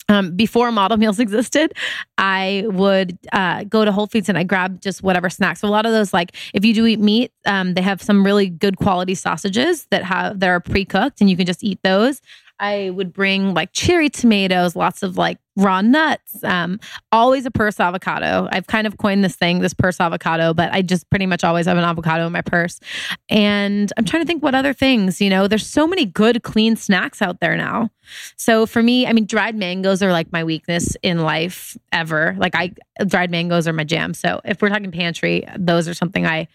[0.10, 1.74] Um, before model meals existed,
[2.18, 5.62] I would uh, go to Whole Foods and I grab just whatever snacks.
[5.62, 8.26] So a lot of those, like if you do eat meat, um, they have some
[8.26, 11.80] really good quality sausages that have that are pre cooked, and you can just eat
[11.84, 12.22] those.
[12.64, 16.80] I would bring like cherry tomatoes, lots of like raw nuts, um,
[17.12, 18.48] always a purse avocado.
[18.54, 21.66] I've kind of coined this thing, this purse avocado, but I just pretty much always
[21.66, 22.80] have an avocado in my purse.
[23.28, 26.78] And I'm trying to think what other things, you know, there's so many good, clean
[26.78, 27.90] snacks out there now.
[28.38, 32.34] So for me, I mean, dried mangoes are like my weakness in life ever.
[32.38, 32.72] Like I,
[33.06, 34.14] dried mangoes are my jam.
[34.14, 36.48] So if we're talking pantry, those are something I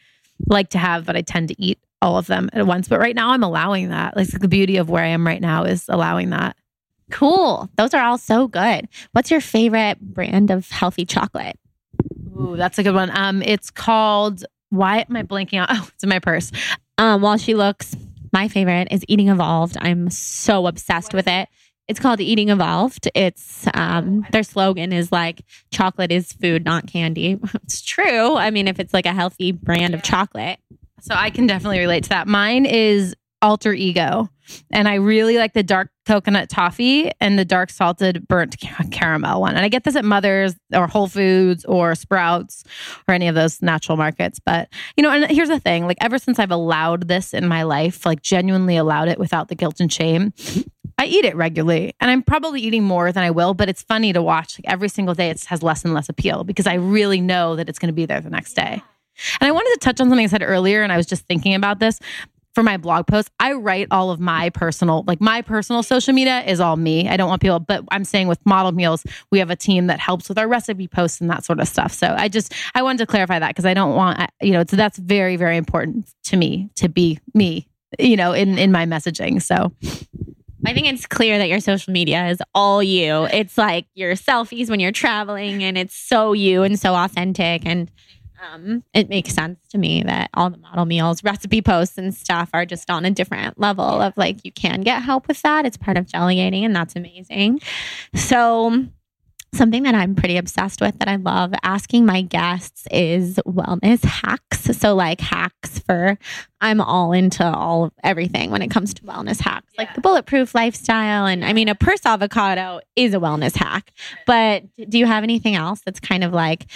[0.46, 2.88] like to have, but I tend to eat all of them at once.
[2.88, 4.16] But right now I'm allowing that.
[4.16, 6.56] Like the beauty of where I am right now is allowing that.
[7.10, 7.70] Cool.
[7.76, 8.88] Those are all so good.
[9.12, 11.58] What's your favorite brand of healthy chocolate?
[12.38, 13.10] Ooh, that's a good one.
[13.12, 15.68] Um, it's called why am I blanking out?
[15.72, 16.52] Oh, it's in my purse.
[16.98, 17.96] Um, while she looks,
[18.32, 19.76] my favorite is Eating Evolved.
[19.80, 21.48] I'm so obsessed with it.
[21.86, 23.08] It's called Eating Evolved.
[23.14, 27.38] It's um, their slogan is like chocolate is food, not candy.
[27.64, 28.36] It's true.
[28.36, 30.58] I mean, if it's like a healthy brand of chocolate.
[31.00, 32.26] So I can definitely relate to that.
[32.28, 34.28] Mine is Alter Eco.
[34.70, 38.56] And I really like the dark coconut toffee and the dark salted burnt
[38.90, 39.54] caramel one.
[39.54, 42.64] And I get this at Mother's or Whole Foods or Sprouts
[43.06, 44.40] or any of those natural markets.
[44.44, 47.62] But, you know, and here's the thing like, ever since I've allowed this in my
[47.62, 50.32] life, like genuinely allowed it without the guilt and shame,
[50.96, 51.92] I eat it regularly.
[52.00, 54.58] And I'm probably eating more than I will, but it's funny to watch.
[54.58, 57.68] Like every single day, it has less and less appeal because I really know that
[57.68, 58.82] it's going to be there the next day.
[59.40, 61.54] And I wanted to touch on something I said earlier, and I was just thinking
[61.54, 61.98] about this
[62.54, 63.30] for my blog post.
[63.38, 67.08] I write all of my personal, like my personal social media is all me.
[67.08, 70.00] I don't want people, but I'm saying with model meals, we have a team that
[70.00, 71.92] helps with our recipe posts and that sort of stuff.
[71.92, 74.98] So I just, I wanted to clarify that because I don't want, you know, that's
[74.98, 79.40] very, very important to me to be me, you know, in, in my messaging.
[79.40, 79.72] So
[80.66, 83.24] I think it's clear that your social media is all you.
[83.26, 87.64] It's like your selfies when you're traveling and it's so you and so authentic.
[87.64, 87.88] And
[88.40, 92.50] um, it makes sense to me that all the model meals, recipe posts, and stuff
[92.52, 95.66] are just on a different level of like you can get help with that.
[95.66, 97.60] It's part of delegating, and that's amazing.
[98.14, 98.86] So,
[99.54, 104.64] something that I'm pretty obsessed with that I love asking my guests is wellness hacks.
[104.78, 106.18] So, like hacks for
[106.60, 109.82] I'm all into all of everything when it comes to wellness hacks, yeah.
[109.82, 111.26] like the bulletproof lifestyle.
[111.26, 113.90] And I mean, a purse avocado is a wellness hack,
[114.26, 116.66] but do you have anything else that's kind of like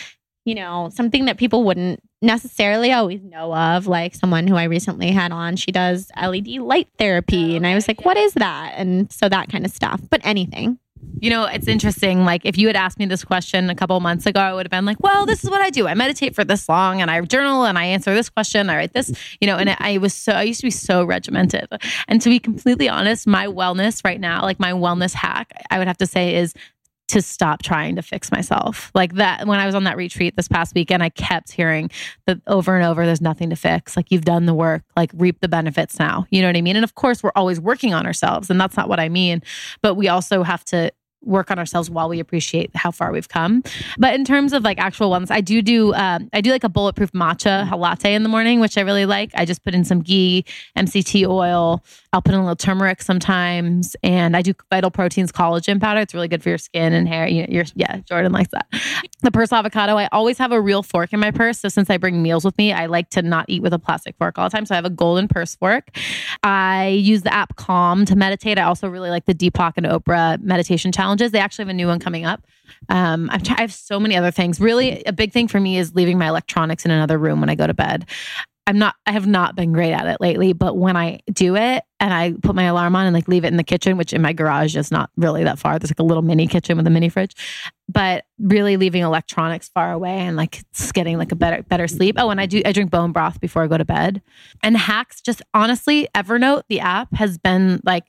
[0.44, 3.86] you know, something that people wouldn't necessarily always know of.
[3.86, 7.54] Like someone who I recently had on, she does LED light therapy.
[7.54, 8.06] Oh, and I was like, yeah.
[8.06, 8.74] what is that?
[8.76, 10.78] And so that kind of stuff, but anything.
[11.20, 12.24] You know, it's interesting.
[12.24, 14.70] Like, if you had asked me this question a couple months ago, I would have
[14.70, 15.86] been like, well, this is what I do.
[15.86, 18.70] I meditate for this long and I journal and I answer this question.
[18.70, 21.68] I write this, you know, and I was so, I used to be so regimented.
[22.08, 25.88] And to be completely honest, my wellness right now, like my wellness hack, I would
[25.88, 26.54] have to say is
[27.12, 28.90] to stop trying to fix myself.
[28.94, 31.90] Like that, when I was on that retreat this past weekend, I kept hearing
[32.26, 33.98] that over and over, there's nothing to fix.
[33.98, 36.26] Like you've done the work, like reap the benefits now.
[36.30, 36.74] You know what I mean?
[36.74, 39.42] And of course, we're always working on ourselves, and that's not what I mean.
[39.82, 40.90] But we also have to
[41.22, 43.62] work on ourselves while we appreciate how far we've come.
[43.98, 46.68] But in terms of like actual ones, I do do um, I do like a
[46.68, 49.30] bulletproof matcha latte in the morning, which I really like.
[49.34, 50.44] I just put in some ghee,
[50.76, 51.82] MCT oil.
[52.12, 56.00] I'll put in a little turmeric sometimes, and I do Vital Proteins collagen powder.
[56.00, 57.26] It's really good for your skin and hair.
[57.26, 58.66] You, you're, yeah, Jordan likes that.
[59.22, 59.96] The purse avocado.
[59.96, 61.60] I always have a real fork in my purse.
[61.60, 64.16] So since I bring meals with me, I like to not eat with a plastic
[64.18, 64.66] fork all the time.
[64.66, 65.96] So I have a golden purse fork.
[66.42, 68.58] I use the app Calm to meditate.
[68.58, 71.32] I also really like the Deepak and Oprah meditation challenge challenges.
[71.32, 72.46] They actually have a new one coming up.
[72.88, 74.60] Um, I've I have so many other things.
[74.60, 77.54] Really, a big thing for me is leaving my electronics in another room when I
[77.54, 78.06] go to bed.
[78.64, 81.82] I'm not, I have not been great at it lately, but when I do it
[81.98, 84.22] and I put my alarm on and like leave it in the kitchen, which in
[84.22, 86.90] my garage is not really that far, there's like a little mini kitchen with a
[86.90, 87.34] mini fridge,
[87.88, 92.14] but really leaving electronics far away and like getting like a better, better sleep.
[92.16, 94.22] Oh, and I do, I drink bone broth before I go to bed
[94.62, 95.20] and hacks.
[95.20, 98.04] Just honestly, Evernote, the app has been like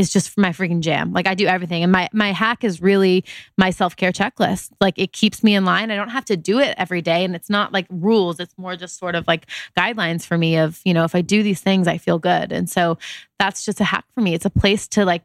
[0.00, 1.12] is just for my freaking jam.
[1.12, 1.82] Like I do everything.
[1.82, 3.24] And my my hack is really
[3.56, 4.70] my self-care checklist.
[4.80, 5.90] Like it keeps me in line.
[5.90, 8.40] I don't have to do it every day and it's not like rules.
[8.40, 9.46] It's more just sort of like
[9.78, 12.50] guidelines for me of, you know, if I do these things, I feel good.
[12.50, 12.98] And so
[13.38, 14.34] that's just a hack for me.
[14.34, 15.22] It's a place to like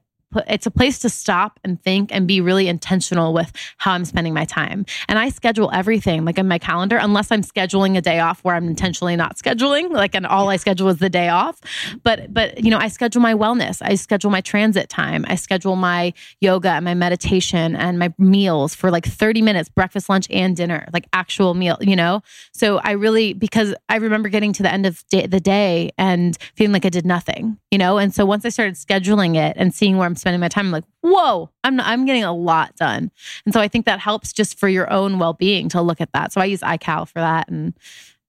[0.48, 4.34] it's a place to stop and think and be really intentional with how I'm spending
[4.34, 4.86] my time.
[5.08, 8.56] And I schedule everything like in my calendar, unless I'm scheduling a day off where
[8.56, 11.62] I'm intentionally not scheduling, like, and all I schedule is the day off.
[12.04, 15.76] But, but, you know, I schedule my wellness, I schedule my transit time, I schedule
[15.76, 20.56] my yoga and my meditation and my meals for like 30 minutes, breakfast, lunch, and
[20.56, 22.22] dinner, like actual meal, you know?
[22.54, 26.38] So I really, because I remember getting to the end of day, the day and
[26.56, 27.98] feeling like I did nothing, you know?
[27.98, 30.72] And so once I started scheduling it and seeing where I'm spending my time, I'm
[30.72, 33.12] like, whoa, I'm I'm getting a lot done.
[33.46, 36.12] And so I think that helps just for your own well being to look at
[36.14, 36.32] that.
[36.32, 37.74] So I use iCal for that, and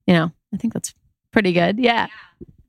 [0.06, 0.94] you know, I think that's
[1.32, 1.78] pretty good.
[1.78, 2.08] Yeah.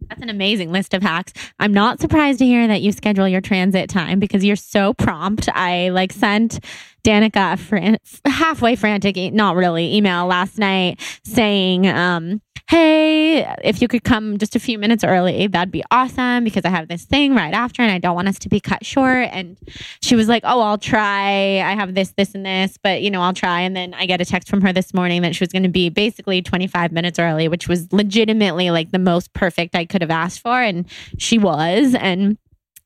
[0.09, 1.33] That's an amazing list of hacks.
[1.59, 5.49] I'm not surprised to hear that you schedule your transit time because you're so prompt.
[5.53, 6.63] I like sent
[7.03, 14.03] Danika fran- halfway frantic, not really, email last night saying, um, hey, if you could
[14.03, 17.53] come just a few minutes early, that'd be awesome because I have this thing right
[17.53, 19.29] after and I don't want us to be cut short.
[19.31, 19.57] And
[20.01, 21.61] she was like, oh, I'll try.
[21.61, 23.61] I have this, this, and this, but you know, I'll try.
[23.61, 25.69] And then I get a text from her this morning that she was going to
[25.69, 30.11] be basically 25 minutes early, which was legitimately like the most perfect I could have
[30.11, 30.61] asked for.
[30.61, 30.85] And
[31.17, 31.95] she was.
[31.95, 32.37] And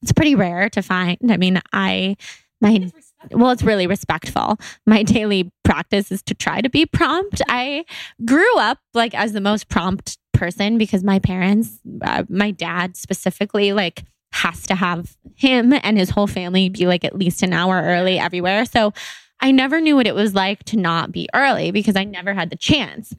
[0.04, 1.18] it's pretty rare to find.
[1.32, 2.18] I mean, I,
[2.60, 2.92] my
[3.32, 4.58] well, it's really respectful.
[4.86, 7.42] My daily practice is to try to be prompt.
[7.48, 7.86] I
[8.26, 13.74] grew up like as the most prompt person because my parents, uh, my dad specifically,
[13.74, 14.04] like
[14.34, 18.18] has to have him and his whole family be like at least an hour early
[18.18, 18.66] everywhere.
[18.66, 18.94] So
[19.42, 22.50] I never knew what it was like to not be early because I never had
[22.50, 23.14] the chance.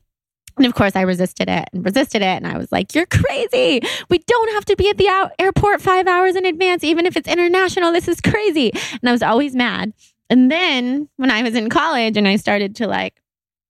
[0.56, 2.26] And of course, I resisted it and resisted it.
[2.26, 3.80] And I was like, You're crazy.
[4.08, 7.28] We don't have to be at the airport five hours in advance, even if it's
[7.28, 7.92] international.
[7.92, 8.70] This is crazy.
[8.72, 9.92] And I was always mad.
[10.30, 13.20] And then when I was in college and I started to like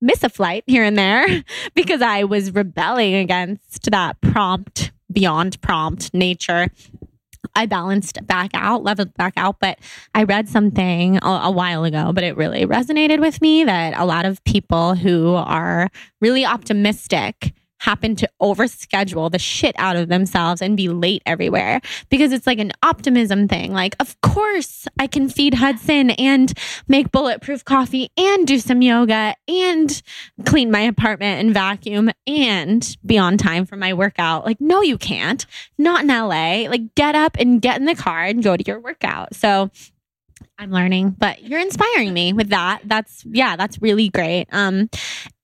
[0.01, 1.27] miss a flight here and there
[1.75, 6.69] because I was rebelling against that prompt, beyond prompt nature.
[7.55, 9.57] I balanced back out, leveled back out.
[9.61, 9.79] But
[10.15, 14.05] I read something a, a, while ago, but it really resonated with me that a
[14.05, 15.91] lot of people who are
[16.21, 17.53] really optimistic
[17.83, 21.81] happen to overschedule the shit out of themselves and be late everywhere
[22.11, 23.73] because it's like an optimism thing.
[23.73, 26.53] Like, of course, I can feed Hudson and
[26.87, 30.03] make bulletproof coffee and do some yoga and
[30.45, 34.45] clean my apartment and vacuum and be on time for my workout.
[34.45, 35.45] Like, no, you can't.
[35.77, 36.69] Not in LA.
[36.69, 39.35] Like, get up and get in the car and go to your workout.
[39.35, 39.71] So,
[40.59, 42.83] I'm learning, but you're inspiring me with that.
[42.85, 44.47] That's yeah, that's really great.
[44.53, 44.89] Um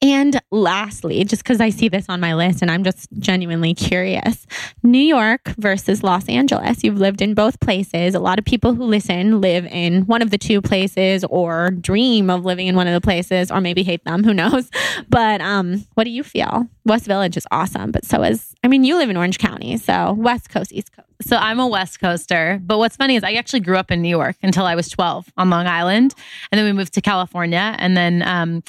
[0.01, 4.47] and lastly, just cuz I see this on my list and I'm just genuinely curious.
[4.83, 6.85] New York versus Los Angeles.
[6.85, 8.15] You've lived in both places.
[8.15, 12.31] A lot of people who listen live in one of the two places or dream
[12.31, 14.71] of living in one of the places or maybe hate them, who knows.
[15.09, 16.69] But um what do you feel?
[16.85, 20.13] West Village is awesome, but so is I mean, you live in Orange County, so
[20.13, 21.09] West Coast, East Coast.
[21.23, 22.61] So I'm a West Coaster.
[22.63, 25.33] But what's funny is I actually grew up in New York until I was 12
[25.37, 26.15] on Long Island.
[26.51, 27.75] And then we moved to California.
[27.79, 28.63] And then, um,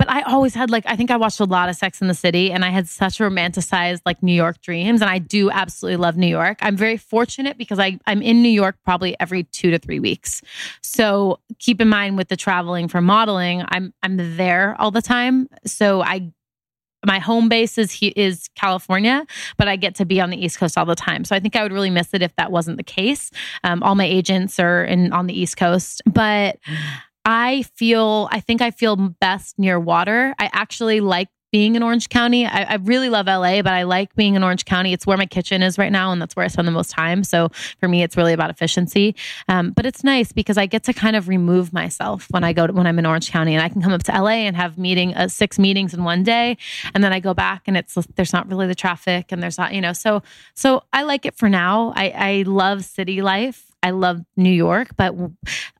[0.00, 2.14] but I always had like, I think I watched a lot of Sex in the
[2.14, 5.02] City and I had such romanticized like New York dreams.
[5.02, 6.56] And I do absolutely love New York.
[6.62, 10.40] I'm very fortunate because I, I'm in New York probably every two to three weeks.
[10.80, 15.50] So keep in mind with the traveling for modeling, I'm, I'm there all the time.
[15.66, 16.32] So I
[17.06, 20.76] my home base is is California, but I get to be on the East Coast
[20.76, 21.24] all the time.
[21.24, 23.30] So I think I would really miss it if that wasn't the case.
[23.64, 26.58] Um, all my agents are in on the East Coast, but
[27.30, 30.34] I feel I think I feel best near water.
[30.40, 32.44] I actually like being in Orange County.
[32.44, 34.92] I, I, really love LA, but I like being in Orange County.
[34.92, 37.22] It's where my kitchen is right now, and that's where I spend the most time.
[37.22, 39.14] So for me, it's really about efficiency.
[39.48, 42.66] Um, but it's nice because I get to kind of remove myself when I go
[42.66, 44.76] to, when I'm in Orange County, and I can come up to LA and have
[44.76, 46.56] meeting uh, six meetings in one day,
[46.94, 49.72] and then I go back and it's there's not really the traffic and there's not
[49.72, 50.22] you know so
[50.54, 51.92] so I like it for now.
[51.94, 53.69] I, I love city life.
[53.82, 55.14] I love New York, but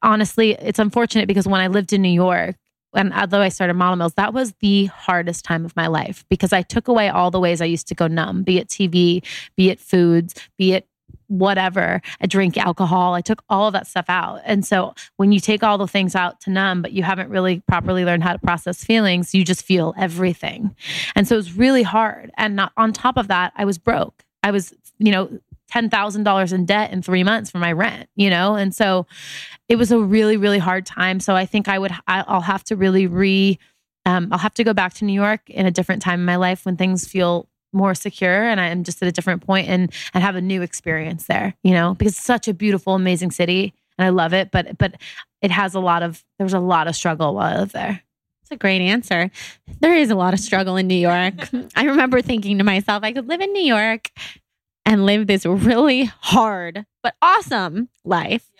[0.03, 2.57] honestly, it's unfortunate because when I lived in New York,
[2.95, 6.53] and although I started Model Meals, that was the hardest time of my life because
[6.53, 9.25] I took away all the ways I used to go numb, be it TV,
[9.57, 10.87] be it foods, be it
[11.31, 13.15] whatever, I drink alcohol.
[13.15, 14.41] I took all of that stuff out.
[14.45, 17.63] And so when you take all the things out to numb, but you haven't really
[17.69, 20.75] properly learned how to process feelings, you just feel everything.
[21.15, 22.33] And so it was really hard.
[22.37, 24.25] And not, on top of that, I was broke.
[24.43, 25.39] I was, you know,
[25.71, 28.55] $10,000 in debt in three months for my rent, you know?
[28.55, 29.07] And so
[29.69, 31.21] it was a really, really hard time.
[31.21, 33.59] So I think I would, I'll have to really re,
[34.07, 36.37] um, I'll have to go back to New York in a different time in my
[36.37, 40.25] life when things feel more secure and I'm just at a different point and, and
[40.25, 44.07] have a new experience there, you know, because it's such a beautiful, amazing city and
[44.07, 44.51] I love it.
[44.51, 44.95] But, but
[45.41, 48.03] it has a lot of, there was a lot of struggle while I lived there.
[48.53, 49.31] A great answer.
[49.79, 51.35] There is a lot of struggle in New York.
[51.77, 54.11] I remember thinking to myself, I could live in New York
[54.85, 58.51] and live this really hard but awesome life.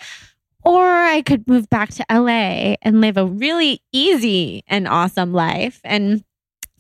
[0.63, 5.81] Or I could move back to LA and live a really easy and awesome life.
[5.85, 6.23] And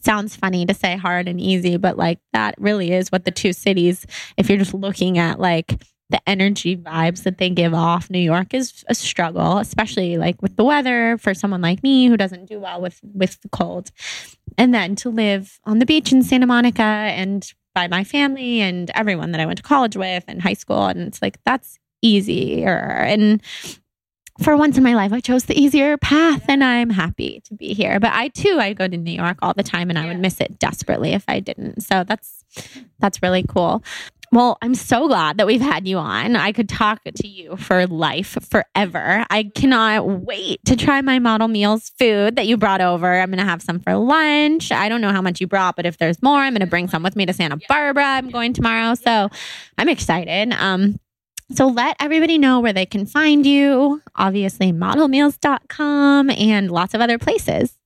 [0.00, 3.52] sounds funny to say hard and easy, but like that really is what the two
[3.52, 4.06] cities,
[4.36, 8.52] if you're just looking at like the energy vibes that they give off, New York
[8.52, 12.58] is a struggle, especially like with the weather for someone like me who doesn't do
[12.58, 13.90] well with with the cold.
[14.58, 18.90] And then to live on the beach in Santa Monica and by my family and
[18.94, 22.76] everyone that I went to college with and high school and it's like that's easier
[22.78, 23.42] and
[24.42, 27.74] for once in my life, I chose the easier path and I'm happy to be
[27.74, 28.00] here.
[28.00, 30.40] But I too, I go to New York all the time and I would miss
[30.40, 31.82] it desperately if I didn't.
[31.82, 32.44] So that's
[32.98, 33.84] that's really cool.
[34.32, 36.36] Well, I'm so glad that we've had you on.
[36.36, 39.26] I could talk to you for life, forever.
[39.28, 43.12] I cannot wait to try my model meals food that you brought over.
[43.12, 44.70] I'm going to have some for lunch.
[44.70, 46.86] I don't know how much you brought, but if there's more, I'm going to bring
[46.86, 48.04] some with me to Santa Barbara.
[48.04, 48.94] I'm going tomorrow.
[48.94, 49.30] So
[49.76, 50.52] I'm excited.
[50.52, 51.00] Um,
[51.52, 54.00] so let everybody know where they can find you.
[54.14, 57.76] Obviously, modelmeals.com and lots of other places.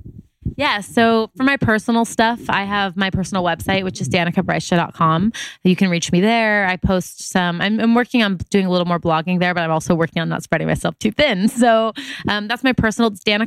[0.56, 0.80] Yeah.
[0.80, 5.32] So for my personal stuff, I have my personal website, which is danikabrysha.com.
[5.64, 6.66] You can reach me there.
[6.66, 9.70] I post some, I'm, I'm, working on doing a little more blogging there, but I'm
[9.70, 11.48] also working on not spreading myself too thin.
[11.64, 11.92] So
[12.28, 13.38] um, that's my personal, it's D A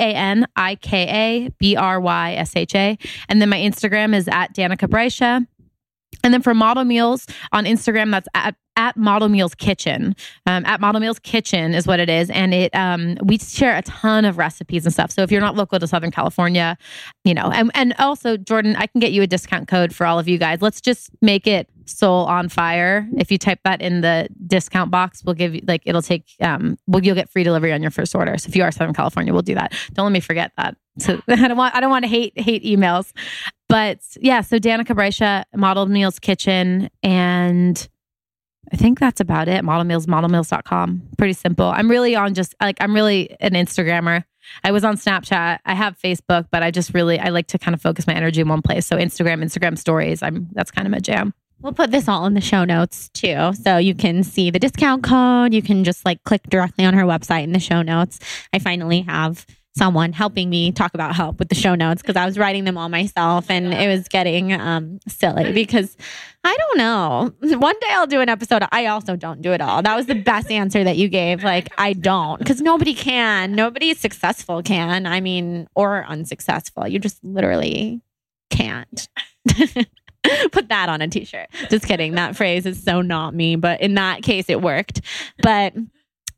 [0.00, 2.98] N I K A B R Y S H A.
[3.28, 5.46] And then my Instagram is at danicabreisha.
[6.24, 10.14] And then for model meals on Instagram, that's at at Model Meals Kitchen.
[10.46, 13.82] Um, at Model Meals Kitchen is what it is, and it um, we share a
[13.82, 15.10] ton of recipes and stuff.
[15.10, 16.78] So if you're not local to Southern California,
[17.24, 20.18] you know, and and also Jordan, I can get you a discount code for all
[20.18, 20.62] of you guys.
[20.62, 23.08] Let's just make it Soul on Fire.
[23.16, 26.78] If you type that in the discount box, we'll give you like it'll take um,
[26.86, 28.38] well you'll get free delivery on your first order.
[28.38, 29.74] So if you are Southern California, we'll do that.
[29.94, 30.76] Don't let me forget that.
[31.00, 33.12] So I don't want I don't want to hate hate emails.
[33.68, 37.88] But yeah, so Danika Brysha, modeled Meals Kitchen, and
[38.72, 39.64] I think that's about it.
[39.64, 41.02] Model Meals, modelmeals.com.
[41.16, 41.66] Pretty simple.
[41.66, 44.24] I'm really on just like, I'm really an Instagrammer.
[44.64, 45.58] I was on Snapchat.
[45.64, 48.40] I have Facebook, but I just really, I like to kind of focus my energy
[48.40, 48.86] in one place.
[48.86, 51.34] So Instagram, Instagram stories, I'm, that's kind of my jam.
[51.60, 53.52] We'll put this all in the show notes too.
[53.54, 55.52] So you can see the discount code.
[55.52, 58.20] You can just like click directly on her website in the show notes.
[58.52, 59.44] I finally have
[59.76, 62.76] someone helping me talk about help with the show notes because I was writing them
[62.76, 65.96] all myself and it was getting um, silly because
[66.44, 67.32] I don't know.
[67.58, 68.62] One day I'll do an episode.
[68.72, 69.82] I also don't do it all.
[69.82, 71.44] That was the best answer that you gave.
[71.44, 73.54] Like, I don't because nobody can.
[73.54, 75.06] Nobody successful can.
[75.06, 76.88] I mean, or unsuccessful.
[76.88, 78.00] You just literally
[78.50, 79.08] can't.
[80.52, 81.48] Put that on a t shirt.
[81.70, 82.14] Just kidding.
[82.14, 85.00] That phrase is so not me, but in that case, it worked.
[85.42, 85.74] But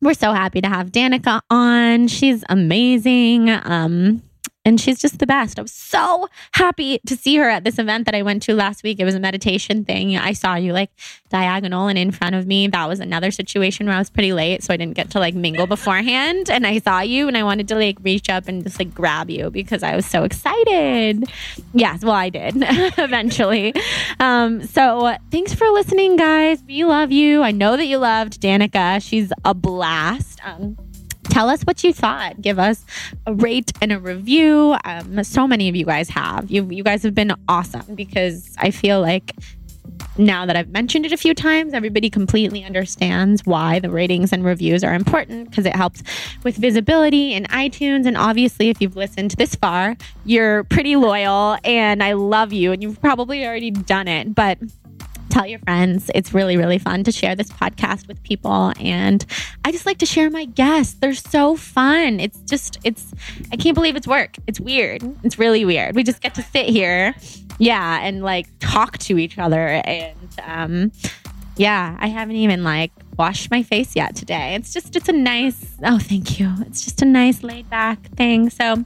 [0.02, 2.08] we're so happy to have Danika on.
[2.08, 3.50] She's amazing.
[3.50, 4.22] Um,
[4.64, 5.58] and she's just the best.
[5.58, 8.82] I was so happy to see her at this event that I went to last
[8.82, 9.00] week.
[9.00, 10.16] It was a meditation thing.
[10.16, 10.90] I saw you like
[11.30, 12.68] diagonal and in front of me.
[12.68, 15.34] That was another situation where I was pretty late, so I didn't get to like
[15.34, 16.50] mingle beforehand.
[16.50, 19.30] And I saw you and I wanted to like reach up and just like grab
[19.30, 21.24] you because I was so excited.
[21.72, 22.54] Yes, well, I did
[22.98, 23.74] eventually.
[24.18, 26.62] Um, so thanks for listening, guys.
[26.66, 27.42] We love you.
[27.42, 29.02] I know that you loved Danika.
[29.02, 30.38] She's a blast.
[30.44, 30.76] Um,
[31.30, 32.40] tell us what you thought.
[32.40, 32.84] Give us
[33.26, 34.76] a rate and a review.
[34.84, 36.50] Um, so many of you guys have.
[36.50, 39.34] You you guys have been awesome because I feel like
[40.18, 44.44] now that I've mentioned it a few times, everybody completely understands why the ratings and
[44.44, 46.02] reviews are important because it helps
[46.42, 48.06] with visibility in iTunes.
[48.06, 52.72] And obviously, if you've listened this far, you're pretty loyal and I love you.
[52.72, 54.34] And you've probably already done it.
[54.34, 54.58] But
[55.30, 56.10] tell your friends.
[56.14, 58.72] It's really, really fun to share this podcast with people.
[58.80, 59.24] And
[59.64, 60.94] I just like to share my guests.
[60.94, 62.18] They're so fun.
[62.18, 63.12] It's just, it's,
[63.52, 64.36] I can't believe it's work.
[64.46, 65.02] It's weird.
[65.22, 65.94] It's really weird.
[65.94, 67.14] We just get to sit here,
[67.58, 69.68] yeah, and like talk to each other.
[69.84, 70.92] And um,
[71.56, 74.54] yeah, I haven't even like washed my face yet today.
[74.54, 76.50] It's just, it's a nice, oh, thank you.
[76.60, 78.48] It's just a nice laid back thing.
[78.48, 78.82] So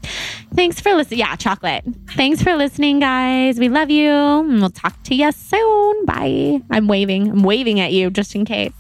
[0.55, 1.21] thanks for listening.
[1.21, 1.85] Yeah, chocolate.
[2.17, 3.61] Thanks for listening, guys.
[3.61, 4.11] We love you.
[4.11, 6.05] And we'll talk to you soon.
[6.05, 6.63] Bye.
[6.69, 7.31] I'm waving.
[7.31, 8.73] I'm waving at you just in case.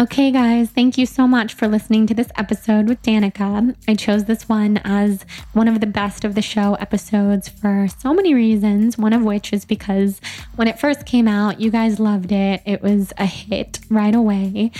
[0.00, 3.74] Okay, guys, thank you so much for listening to this episode with Danika.
[3.88, 8.14] I chose this one as one of the best of the show episodes for so
[8.14, 8.96] many reasons.
[8.96, 10.20] One of which is because
[10.54, 12.62] when it first came out, you guys loved it.
[12.64, 14.70] It was a hit right away.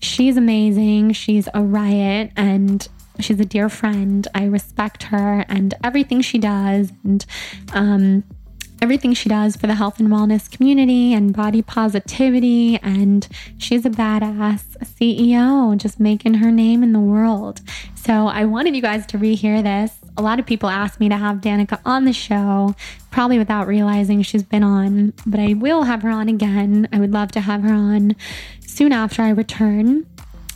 [0.00, 1.10] She's amazing.
[1.14, 2.86] She's a riot and
[3.18, 4.28] she's a dear friend.
[4.32, 6.92] I respect her and everything she does.
[7.02, 7.26] And,
[7.72, 8.22] um,
[8.80, 12.76] everything she does for the health and wellness community and body positivity.
[12.78, 13.26] And
[13.58, 17.60] she's a badass CEO, just making her name in the world.
[17.94, 21.16] So I wanted you guys to rehear this a lot of people asked me to
[21.16, 22.74] have Danika on the show,
[23.10, 26.88] probably without realizing she's been on, but I will have her on again.
[26.92, 28.16] I would love to have her on
[28.66, 30.06] soon after I return.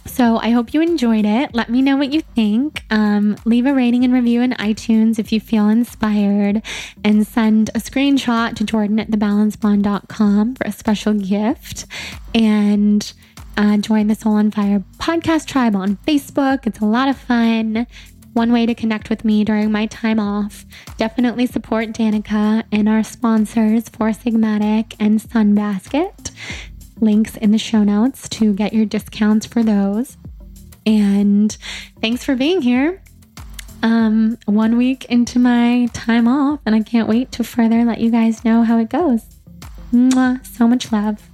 [0.04, 1.54] So I hope you enjoyed it.
[1.54, 2.84] Let me know what you think.
[2.90, 6.62] Um, leave a rating and review in iTunes if you feel inspired,
[7.04, 11.86] and send a screenshot to Jordan at thebalancedblonde.com for a special gift.
[12.34, 13.12] And
[13.56, 16.66] uh, join the Soul on Fire podcast tribe on Facebook.
[16.66, 17.86] It's a lot of fun.
[18.32, 20.64] One way to connect with me during my time off.
[20.96, 26.30] Definitely support Danika and our sponsors, Four Sigmatic and Sunbasket.
[27.02, 30.16] Links in the show notes to get your discounts for those.
[30.86, 31.54] And
[32.00, 33.02] thanks for being here.
[33.82, 38.12] Um, one week into my time off, and I can't wait to further let you
[38.12, 39.26] guys know how it goes.
[39.92, 41.28] Mwah, so much love.